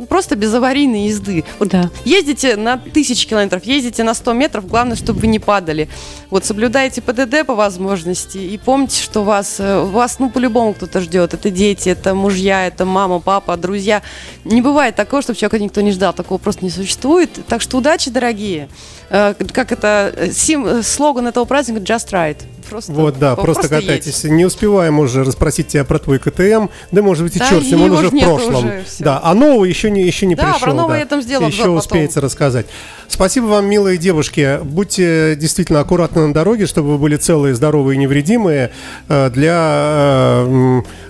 просто 0.10 0.36
безаварийной 0.36 1.08
езды. 1.08 1.44
Вот 1.60 1.70
Да. 1.70 1.90
Ездите 2.06 2.56
на 2.56 2.78
тысячи 2.78 3.28
километров, 3.28 3.64
ездите 3.66 4.04
на 4.04 4.14
100 4.14 4.34
метров, 4.34 4.68
главное, 4.68 4.96
чтобы 4.96 5.22
вы 5.22 5.28
не 5.28 5.40
падали. 5.40 5.90
Вот 6.30 6.46
соблюдайте 6.46 7.02
ПДД 7.02 7.46
по 7.46 7.56
возможности 7.56 8.38
и 8.38 8.58
помните, 8.58 9.02
что 9.02 9.24
вас, 9.24 9.60
э, 9.60 9.80
вас 9.84 10.20
ну, 10.20 10.30
по-любому 10.30 10.74
кто-то 10.74 11.02
ждет. 11.02 11.34
Это 11.34 11.50
дети, 11.50 11.90
это 11.90 12.14
мужья, 12.14 12.68
это 12.68 12.86
мама, 12.86 13.20
папа, 13.20 13.58
друзья. 13.58 14.02
Не 14.44 14.62
бывает 14.62 14.96
такого, 14.96 15.22
чтобы 15.22 15.38
человека 15.38 15.60
никто 15.60 15.82
не 15.82 15.92
ждал. 15.92 16.14
Такого 16.14 16.38
просто 16.38 16.64
не 16.64 16.72
существует. 16.72 17.30
Так 17.48 17.62
что 17.62 17.78
удачи, 17.78 18.10
дорогие. 18.10 18.70
Э, 19.10 19.34
Как 19.54 19.72
это, 19.72 20.12
э, 20.16 20.32
сим, 20.32 20.66
э, 20.66 20.84
слоган 20.84 21.28
этого 21.28 21.46
праздника 21.46 21.82
«Just 21.82 22.12
right». 22.12 22.38
Просто, 22.70 22.94
Вот, 22.94 23.20
да, 23.20 23.36
просто, 23.36 23.64
едь. 23.64 23.70
катайтесь. 23.70 24.24
Не 24.24 24.44
успеваем 24.44 24.98
уже 24.98 25.24
расспросить 25.24 25.68
тебя 25.68 25.84
про 25.84 26.00
твой 26.00 26.18
КТМ. 26.18 26.66
Да, 26.92 27.04
может 27.04 27.24
быть, 27.24 27.36
и 27.36 27.40
Да 27.40 27.48
черт 27.48 27.64
с 27.64 27.68
ним, 27.70 27.84
он 27.84 27.92
уже 27.92 28.08
в 28.08 28.20
прошлом. 28.20 28.56
уже, 28.56 28.84
да, 28.98 29.22
а 29.24 29.36
нового 29.36 29.66
еще 29.66 29.92
не, 29.92 30.02
еще 30.02 30.26
не 30.26 30.34
Да, 30.34 30.46
пришел. 30.46 30.60
про 30.62 30.74
новое 30.74 30.96
да. 30.96 31.00
я 31.02 31.06
там 31.06 31.20
Еще 31.20 31.58
потом. 31.60 31.76
успеете 31.76 32.20
рассказать. 32.22 32.66
Спасибо 33.08 33.46
вам, 33.46 33.66
милые 33.68 34.00
девушки. 34.00 34.60
Будьте 34.64 35.36
действительно 35.36 35.80
аккуратны 35.82 36.26
на 36.26 36.34
дороге, 36.34 36.66
чтобы 36.66 36.94
вы 36.94 36.98
были 36.98 37.18
целые, 37.18 37.54
здоровые 37.54 37.98
и 37.98 38.00
невредимые 38.00 38.72
для 39.08 40.46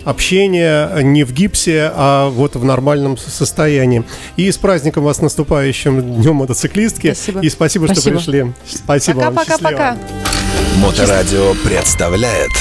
общения 0.03 0.89
не 1.03 1.23
в 1.23 1.31
гипсе, 1.31 1.89
а 1.95 2.29
вот 2.29 2.55
в 2.57 2.65
нормальном 2.65 3.17
состоянии. 3.17 4.03
И 4.35 4.51
с 4.51 4.57
праздником 4.57 5.03
вас 5.05 5.21
наступающим 5.21 6.01
Днем 6.21 6.35
мотоциклистки. 6.35 7.13
Спасибо. 7.13 7.39
И 7.39 7.49
спасибо, 7.49 7.84
что 7.87 7.95
Спасибо. 7.95 8.17
пришли. 8.17 8.53
Спасибо. 8.67 9.19
Пока-пока-пока. 9.21 9.97
Моторадио 10.77 11.53
представляет 11.63 12.51